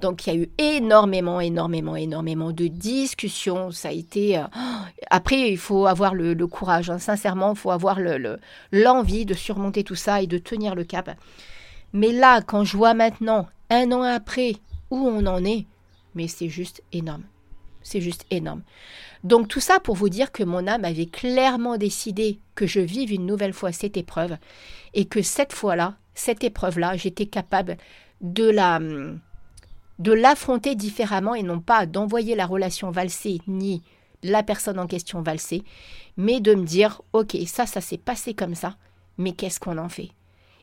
Donc 0.02 0.26
il 0.26 0.34
y 0.34 0.38
a 0.38 0.40
eu 0.40 0.50
énormément, 0.58 1.40
énormément, 1.40 1.96
énormément 1.96 2.52
de 2.52 2.68
discussions. 2.68 3.72
Ça 3.72 3.90
a 3.90 3.92
été. 3.92 4.38
Euh, 4.38 4.44
après, 5.10 5.52
il 5.52 5.58
faut 5.58 5.86
avoir 5.86 6.16
le, 6.16 6.36
courage. 6.48 6.90
Hein. 6.90 7.00
Sincèrement, 7.00 7.54
il 7.54 7.58
faut 7.58 7.72
avoir 7.72 8.00
l'envie 8.72 9.26
de 9.26 9.34
surmonter 9.34 9.84
tout 9.84 9.96
ça 9.96 10.22
et 10.22 10.28
de 10.28 10.38
tenir 10.38 10.76
le 10.76 10.84
cap. 10.84 11.12
Mais 11.94 12.12
là, 12.12 12.42
quand 12.42 12.64
je 12.64 12.78
vois 12.78 12.94
maintenant, 12.94 13.48
un 13.70 13.92
an 13.92 14.04
après, 14.04 14.56
où 14.92 14.98
on 14.98 15.26
en 15.26 15.44
est, 15.44 15.66
mais 16.16 16.28
c'est 16.28 16.50
juste 16.50 16.84
énorme. 16.92 17.24
C'est 17.82 18.02
juste 18.02 18.26
énorme. 18.30 18.62
Donc 19.24 19.48
tout 19.48 19.60
ça 19.60 19.80
pour 19.80 19.96
vous 19.96 20.10
dire 20.10 20.32
que 20.32 20.44
mon 20.44 20.68
âme 20.68 20.86
avait 20.86 21.06
clairement 21.06 21.78
décidé 21.78 22.40
que 22.56 22.68
je 22.68 22.80
vive 22.80 23.12
une 23.12 23.26
nouvelle 23.26 23.54
fois 23.54 23.72
cette 23.72 23.98
épreuve 23.98 24.38
et 24.94 25.06
que 25.06 25.22
cette 25.22 25.54
fois-là, 25.54 25.96
cette 26.20 26.44
épreuve-là, 26.44 26.98
j'étais 26.98 27.26
capable 27.26 27.78
de 28.22 28.50
la 28.50 28.80
de 30.00 30.14
l'affronter 30.14 30.76
différemment 30.76 31.36
et 31.36 31.44
non 31.44 31.60
pas 31.60 31.86
d'envoyer 31.86 32.36
la 32.36 32.46
relation 32.46 32.90
valser 32.90 33.42
ni 33.48 33.84
la 34.24 34.44
personne 34.44 34.80
en 34.80 34.88
question 34.88 35.22
valser, 35.22 35.64
mais 36.18 36.40
de 36.40 36.56
me 36.56 36.66
dire 36.66 37.02
ok 37.14 37.36
ça 37.48 37.66
ça 37.66 37.82
s'est 37.82 37.98
passé 37.98 38.34
comme 38.34 38.56
ça, 38.56 38.76
mais 39.18 39.34
qu'est-ce 39.34 39.60
qu'on 39.60 39.78
en 39.78 39.90
fait? 39.90 40.12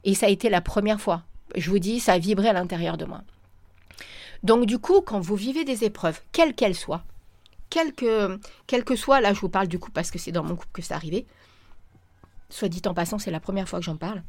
Et 0.05 0.15
ça 0.15 0.27
a 0.27 0.31
été 0.31 0.49
la 0.49 0.61
première 0.61 1.01
fois. 1.01 1.23
Je 1.57 1.71
vous 1.71 1.79
dis, 1.79 2.01
ça 2.01 2.13
a 2.13 2.19
vibré 2.19 2.49
à 2.49 2.53
l'intérieur 2.53 2.97
de 2.97 3.05
moi. 3.05 3.23
Donc 4.43 4.67
du 4.67 4.79
coup, 4.79 5.01
quand 5.01 5.21
vous 5.21 5.37
vivez 5.37 5.65
des 5.65 5.85
épreuves, 5.85 6.21
quelles 6.33 6.55
qu'elles 6.55 6.75
soient, 6.75 7.05
quelles 7.71 7.93
que, 7.93 8.39
quelle 8.67 8.85
que 8.85 8.95
là 9.21 9.35
je 9.35 9.41
vous 9.41 9.49
parle 9.49 9.67
du 9.67 9.79
coup 9.79 9.91
parce 9.91 10.11
que 10.11 10.19
c'est 10.19 10.33
dans 10.33 10.45
mon 10.45 10.55
couple 10.55 10.73
que 10.73 10.83
ça 10.83 10.95
arrivait, 10.95 11.27
soit 12.51 12.69
dit 12.69 12.83
en 12.87 12.95
passant, 12.95 13.19
c'est 13.19 13.31
la 13.31 13.41
première 13.41 13.69
fois 13.69 13.81
que 13.81 13.85
j'en 13.85 13.97
parle, 13.97 14.23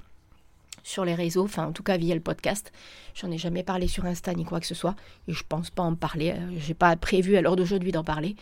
sur 0.87 1.03
les 1.03 1.15
réseaux, 1.15 1.43
enfin 1.43 1.67
en 1.67 1.71
tout 1.73 1.83
cas 1.83 1.97
via 1.97 2.15
le 2.15 2.21
podcast. 2.21 2.71
J'en 3.13 3.29
ai 3.29 3.37
jamais 3.37 3.63
parlé 3.63 3.87
sur 3.87 4.05
Insta 4.05 4.33
ni 4.33 4.45
quoi 4.45 4.59
que 4.59 4.65
ce 4.65 4.75
soit, 4.75 4.95
et 5.27 5.33
je 5.33 5.43
pense 5.47 5.69
pas 5.69 5.83
en 5.83 5.95
parler. 5.95 6.31
Euh, 6.31 6.57
j'ai 6.57 6.73
pas 6.73 6.95
prévu 6.95 7.35
à 7.35 7.41
l'heure 7.41 7.57
d'aujourd'hui 7.57 7.91
d'en 7.91 8.03
parler. 8.03 8.35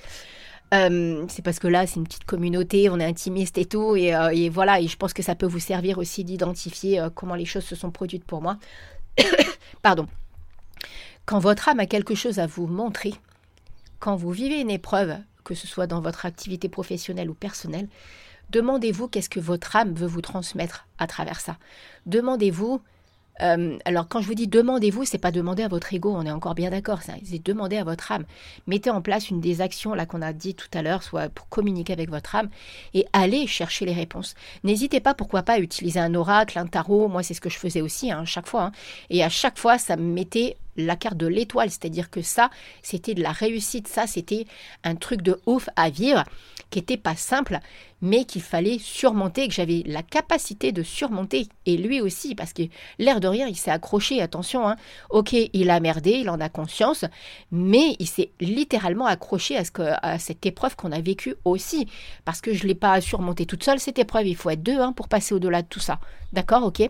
Euh, 0.74 1.26
c'est 1.28 1.44
parce 1.44 1.60
que 1.60 1.68
là, 1.68 1.88
c'est 1.88 1.96
une 1.96 2.06
petite 2.06 2.26
communauté, 2.26 2.90
on 2.90 3.00
est 3.00 3.06
intimiste 3.06 3.58
et 3.58 3.66
tout, 3.66 3.96
et, 3.96 4.16
euh, 4.16 4.30
et, 4.30 4.50
voilà, 4.50 4.80
et 4.80 4.88
je 4.88 4.96
pense 4.96 5.14
que 5.14 5.24
ça 5.24 5.36
peut 5.36 5.46
vous 5.46 5.60
servir 5.60 5.98
aussi 5.98 6.24
d'identifier 6.24 7.08
comment 7.16 7.36
les 7.36 7.46
choses 7.46 7.66
se 7.66 7.76
sont 7.76 7.92
produites 7.92 8.26
pour 8.26 8.42
moi. 8.42 8.58
Pardon. 9.82 10.08
Quand 11.26 11.40
votre 11.40 11.70
âme 11.70 11.80
a 11.80 11.88
quelque 11.88 12.14
chose 12.14 12.38
à 12.38 12.46
vous 12.46 12.68
montrer, 12.68 13.14
quand 14.00 14.16
vous 14.16 14.32
vivez 14.32 14.62
une 14.62 14.70
épreuve, 14.70 15.18
que 15.44 15.56
ce 15.56 15.66
soit 15.66 15.88
dans 15.88 16.02
votre 16.02 16.26
activité 16.26 16.70
professionnelle 16.70 17.30
ou 17.30 17.34
personnelle, 17.34 17.88
Demandez-vous 18.56 19.10
qu'est-ce 19.10 19.28
que 19.28 19.42
votre 19.42 19.76
âme 19.76 19.94
veut 19.94 20.08
vous 20.08 20.22
transmettre 20.22 20.88
à 20.98 21.08
travers 21.08 21.42
ça. 21.42 21.58
Demandez-vous. 22.06 22.80
Euh, 23.42 23.78
alors 23.84 24.08
quand 24.08 24.22
je 24.22 24.28
vous 24.28 24.34
dis 24.34 24.48
demandez-vous, 24.48 25.04
c'est 25.04 25.18
pas 25.18 25.32
demander 25.32 25.64
à 25.64 25.68
votre 25.68 25.94
ego, 25.94 26.16
on 26.16 26.26
est 26.26 26.32
encore 26.32 26.56
bien 26.56 26.70
d'accord, 26.70 27.02
c'est 27.02 27.44
demander 27.44 27.76
à 27.76 27.84
votre 27.84 28.14
âme. 28.14 28.24
Mettez 28.66 28.90
en 28.90 29.02
place 29.02 29.30
une 29.30 29.42
des 29.42 29.60
actions 29.60 29.94
là 29.94 30.06
qu'on 30.06 30.22
a 30.22 30.32
dit 30.32 30.56
tout 30.56 30.70
à 30.74 30.82
l'heure, 30.82 31.04
soit 31.04 31.28
pour 31.28 31.50
communiquer 31.50 31.92
avec 31.92 32.10
votre 32.10 32.34
âme 32.34 32.48
et 32.94 33.06
allez 33.12 33.46
chercher 33.46 33.84
les 33.84 33.92
réponses. 33.92 34.36
N'hésitez 34.64 35.02
pas, 35.02 35.14
pourquoi 35.14 35.44
pas, 35.44 35.56
à 35.56 35.60
utiliser 35.60 36.00
un 36.00 36.16
oracle, 36.16 36.58
un 36.58 36.66
tarot. 36.66 37.10
Moi, 37.10 37.24
c'est 37.24 37.34
ce 37.34 37.42
que 37.42 37.50
je 37.50 37.60
faisais 37.60 37.82
aussi 37.82 38.10
à 38.10 38.20
hein, 38.20 38.24
chaque 38.24 38.48
fois. 38.48 38.68
Hein. 38.68 38.72
Et 39.10 39.22
à 39.22 39.28
chaque 39.28 39.60
fois, 39.60 39.78
ça 39.78 39.98
me 39.98 40.14
mettait 40.14 40.56
la 40.78 40.96
carte 40.96 41.18
de 41.18 41.28
l'étoile, 41.28 41.70
c'est-à-dire 41.70 42.10
que 42.10 42.22
ça, 42.22 42.50
c'était 42.82 43.14
de 43.14 43.22
la 43.22 43.32
réussite, 43.32 43.88
ça, 43.88 44.08
c'était 44.08 44.46
un 44.84 44.96
truc 44.96 45.22
de 45.22 45.40
ouf 45.46 45.70
à 45.76 45.90
vivre, 45.90 46.24
qui 46.70 46.80
n'était 46.80 46.98
pas 46.98 47.16
simple, 47.16 47.60
mais 48.06 48.26
qu'il 48.26 48.42
fallait 48.42 48.78
surmonter, 48.78 49.48
que 49.48 49.54
j'avais 49.54 49.84
la 49.86 50.04
capacité 50.04 50.72
de 50.72 50.84
surmonter, 50.84 51.48
et 51.66 51.76
lui 51.76 52.02
aussi, 52.02 52.36
parce 52.36 52.54
que 52.54 52.64
l'air 53.00 53.20
de 53.20 53.28
rien, 53.28 53.48
il 53.48 53.56
s'est 53.56 53.72
accroché, 53.72 54.22
attention, 54.22 54.70
hein. 54.70 54.76
ok, 55.10 55.34
il 55.54 55.70
a 55.70 55.80
merdé, 55.80 56.12
il 56.12 56.30
en 56.30 56.40
a 56.40 56.50
conscience, 56.50 57.06
mais 57.52 57.96
il 58.00 58.08
s'est 58.08 58.30
littéralement 58.40 59.08
accroché 59.08 59.58
à, 59.58 60.20
cette 60.20 60.46
épreuve 60.46 60.76
qu'on 60.76 60.92
a 60.92 61.02
vécue 61.02 61.36
aussi, 61.46 61.88
parce 62.26 62.42
que 62.42 62.54
je 62.54 62.64
ne 62.64 62.68
l'ai 62.70 62.76
pas 62.76 63.02
surmonté 63.02 63.46
toute 63.46 63.64
seule, 63.64 63.80
cette 63.80 64.00
épreuve, 64.00 64.28
il 64.28 64.36
faut 64.36 64.52
être 64.52 64.64
deux 64.64 64.80
hein, 64.80 64.94
pour 64.94 65.08
passer 65.08 65.34
au-delà 65.34 65.64
de 65.64 65.68
tout 65.68 65.80
ça, 65.80 66.00
d'accord, 66.32 66.64
ok 66.64 66.90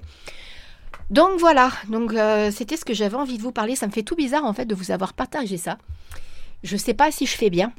donc 1.11 1.39
voilà, 1.39 1.71
donc 1.87 2.13
euh, 2.13 2.49
c'était 2.49 2.77
ce 2.77 2.85
que 2.85 2.95
j'avais 2.95 3.15
envie 3.15 3.37
de 3.37 3.43
vous 3.43 3.51
parler. 3.51 3.75
Ça 3.75 3.85
me 3.85 3.91
fait 3.91 4.01
tout 4.01 4.15
bizarre 4.15 4.43
en 4.43 4.53
fait 4.53 4.65
de 4.65 4.73
vous 4.73 4.89
avoir 4.89 5.13
partagé 5.13 5.55
ça. 5.57 5.77
Je 6.63 6.73
ne 6.73 6.79
sais 6.79 6.95
pas 6.95 7.11
si 7.11 7.27
je 7.27 7.37
fais 7.37 7.51
bien. 7.51 7.71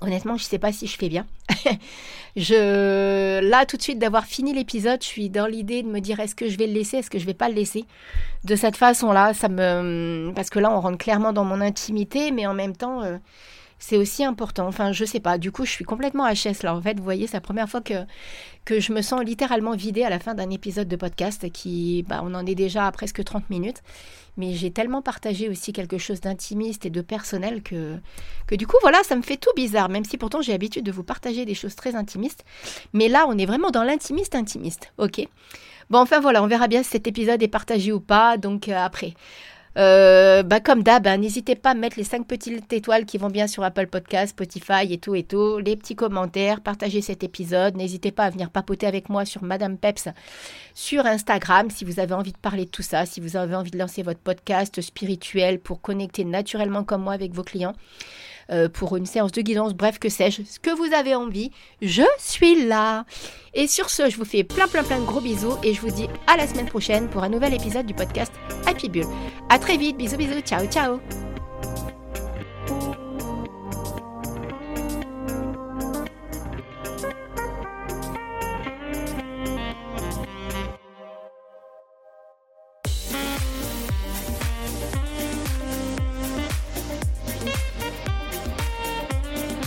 Honnêtement, 0.00 0.36
je 0.36 0.44
ne 0.44 0.48
sais 0.48 0.58
pas 0.58 0.72
si 0.72 0.86
je 0.86 0.96
fais 0.98 1.08
bien. 1.08 1.26
là 2.36 3.64
tout 3.66 3.76
de 3.76 3.82
suite 3.82 3.98
d'avoir 3.98 4.24
fini 4.24 4.52
l'épisode, 4.52 5.00
je 5.02 5.06
suis 5.06 5.30
dans 5.30 5.46
l'idée 5.46 5.82
de 5.82 5.88
me 5.88 6.00
dire 6.00 6.20
est-ce 6.20 6.34
que 6.34 6.48
je 6.48 6.58
vais 6.58 6.66
le 6.66 6.72
laisser, 6.72 6.98
est-ce 6.98 7.10
que 7.10 7.18
je 7.18 7.26
vais 7.26 7.34
pas 7.34 7.48
le 7.48 7.54
laisser? 7.54 7.84
De 8.44 8.56
cette 8.56 8.76
façon-là, 8.76 9.34
ça 9.34 9.48
me 9.48 10.32
parce 10.34 10.50
que 10.50 10.58
là 10.58 10.70
on 10.70 10.80
rentre 10.80 10.98
clairement 10.98 11.32
dans 11.32 11.44
mon 11.44 11.60
intimité, 11.60 12.32
mais 12.32 12.46
en 12.46 12.54
même 12.54 12.76
temps 12.76 13.02
euh, 13.02 13.18
c'est 13.78 13.96
aussi 13.96 14.24
important. 14.24 14.66
Enfin, 14.66 14.92
je 14.92 15.04
sais 15.04 15.20
pas. 15.20 15.38
Du 15.38 15.52
coup, 15.52 15.64
je 15.64 15.70
suis 15.70 15.84
complètement 15.84 16.26
HS 16.26 16.62
là. 16.62 16.74
En 16.74 16.80
fait, 16.80 16.96
vous 16.96 17.04
voyez, 17.04 17.26
c'est 17.26 17.36
la 17.36 17.40
première 17.40 17.68
fois 17.68 17.80
que, 17.80 18.04
que 18.64 18.80
je 18.80 18.92
me 18.92 19.02
sens 19.02 19.22
littéralement 19.22 19.74
vidée 19.76 20.04
à 20.04 20.10
la 20.10 20.18
fin 20.18 20.34
d'un 20.34 20.50
épisode 20.50 20.88
de 20.88 20.96
podcast 20.96 21.50
qui, 21.50 22.04
bah, 22.08 22.20
on 22.24 22.34
en 22.34 22.46
est 22.46 22.54
déjà 22.54 22.86
à 22.86 22.92
presque 22.92 23.22
30 23.22 23.50
minutes. 23.50 23.82
Mais 24.36 24.54
j'ai 24.54 24.70
tellement 24.72 25.00
partagé 25.00 25.48
aussi 25.48 25.72
quelque 25.72 25.98
chose 25.98 26.20
d'intimiste 26.20 26.86
et 26.86 26.90
de 26.90 27.00
personnel 27.00 27.62
que, 27.62 27.96
que 28.46 28.56
du 28.56 28.66
coup, 28.66 28.76
voilà, 28.80 29.02
ça 29.04 29.14
me 29.14 29.22
fait 29.22 29.36
tout 29.36 29.52
bizarre. 29.54 29.88
Même 29.88 30.04
si 30.04 30.18
pourtant 30.18 30.42
j'ai 30.42 30.52
l'habitude 30.52 30.84
de 30.84 30.92
vous 30.92 31.04
partager 31.04 31.44
des 31.44 31.54
choses 31.54 31.76
très 31.76 31.94
intimistes. 31.94 32.44
Mais 32.92 33.08
là, 33.08 33.26
on 33.28 33.38
est 33.38 33.46
vraiment 33.46 33.70
dans 33.70 33.84
l'intimiste 33.84 34.34
intimiste. 34.34 34.92
Ok 34.98 35.26
Bon, 35.90 35.98
enfin 35.98 36.18
voilà, 36.18 36.42
on 36.42 36.46
verra 36.46 36.66
bien 36.66 36.82
si 36.82 36.90
cet 36.90 37.06
épisode 37.06 37.42
est 37.42 37.48
partagé 37.48 37.92
ou 37.92 38.00
pas. 38.00 38.36
Donc 38.38 38.68
euh, 38.68 38.76
après. 38.76 39.14
Euh, 39.76 40.44
bah 40.44 40.60
comme 40.60 40.84
d'hab, 40.84 41.06
hein, 41.06 41.16
n'hésitez 41.16 41.56
pas 41.56 41.70
à 41.70 41.74
mettre 41.74 41.96
les 41.96 42.04
5 42.04 42.26
petites 42.26 42.72
étoiles 42.72 43.06
qui 43.06 43.18
vont 43.18 43.28
bien 43.28 43.48
sur 43.48 43.64
Apple 43.64 43.88
Podcast, 43.88 44.30
Spotify 44.30 44.92
et 44.92 44.98
tout 44.98 45.16
et 45.16 45.24
tout, 45.24 45.58
les 45.58 45.76
petits 45.76 45.96
commentaires, 45.96 46.60
partagez 46.60 47.00
cet 47.00 47.24
épisode, 47.24 47.76
n'hésitez 47.76 48.12
pas 48.12 48.24
à 48.24 48.30
venir 48.30 48.50
papoter 48.50 48.86
avec 48.86 49.08
moi 49.08 49.24
sur 49.24 49.42
Madame 49.42 49.76
Peps 49.76 50.08
sur 50.74 51.06
Instagram 51.06 51.70
si 51.70 51.84
vous 51.84 51.98
avez 51.98 52.14
envie 52.14 52.32
de 52.32 52.38
parler 52.38 52.66
de 52.66 52.70
tout 52.70 52.82
ça, 52.82 53.04
si 53.04 53.20
vous 53.20 53.36
avez 53.36 53.56
envie 53.56 53.72
de 53.72 53.78
lancer 53.78 54.02
votre 54.02 54.20
podcast 54.20 54.80
spirituel 54.80 55.58
pour 55.58 55.80
connecter 55.80 56.24
naturellement 56.24 56.84
comme 56.84 57.02
moi 57.02 57.12
avec 57.12 57.32
vos 57.32 57.44
clients. 57.44 57.74
Euh, 58.50 58.68
pour 58.68 58.96
une 58.96 59.06
séance 59.06 59.32
de 59.32 59.40
guidance, 59.40 59.74
bref, 59.74 59.98
que 59.98 60.08
sais-je, 60.08 60.42
ce 60.42 60.58
que 60.58 60.70
vous 60.70 60.92
avez 60.94 61.14
envie, 61.14 61.50
je 61.80 62.02
suis 62.18 62.66
là. 62.66 63.04
Et 63.54 63.66
sur 63.66 63.90
ce, 63.90 64.10
je 64.10 64.16
vous 64.16 64.24
fais 64.24 64.44
plein 64.44 64.66
plein 64.66 64.82
plein 64.82 65.00
de 65.00 65.04
gros 65.04 65.20
bisous 65.20 65.56
et 65.62 65.74
je 65.74 65.80
vous 65.80 65.90
dis 65.90 66.08
à 66.26 66.36
la 66.36 66.46
semaine 66.46 66.66
prochaine 66.66 67.08
pour 67.08 67.22
un 67.22 67.28
nouvel 67.28 67.54
épisode 67.54 67.86
du 67.86 67.94
podcast 67.94 68.32
Happy 68.66 68.88
Bull. 68.88 69.06
À 69.48 69.58
très 69.58 69.76
vite, 69.76 69.96
bisous 69.96 70.16
bisous, 70.16 70.40
ciao 70.40 70.66
ciao 70.66 71.33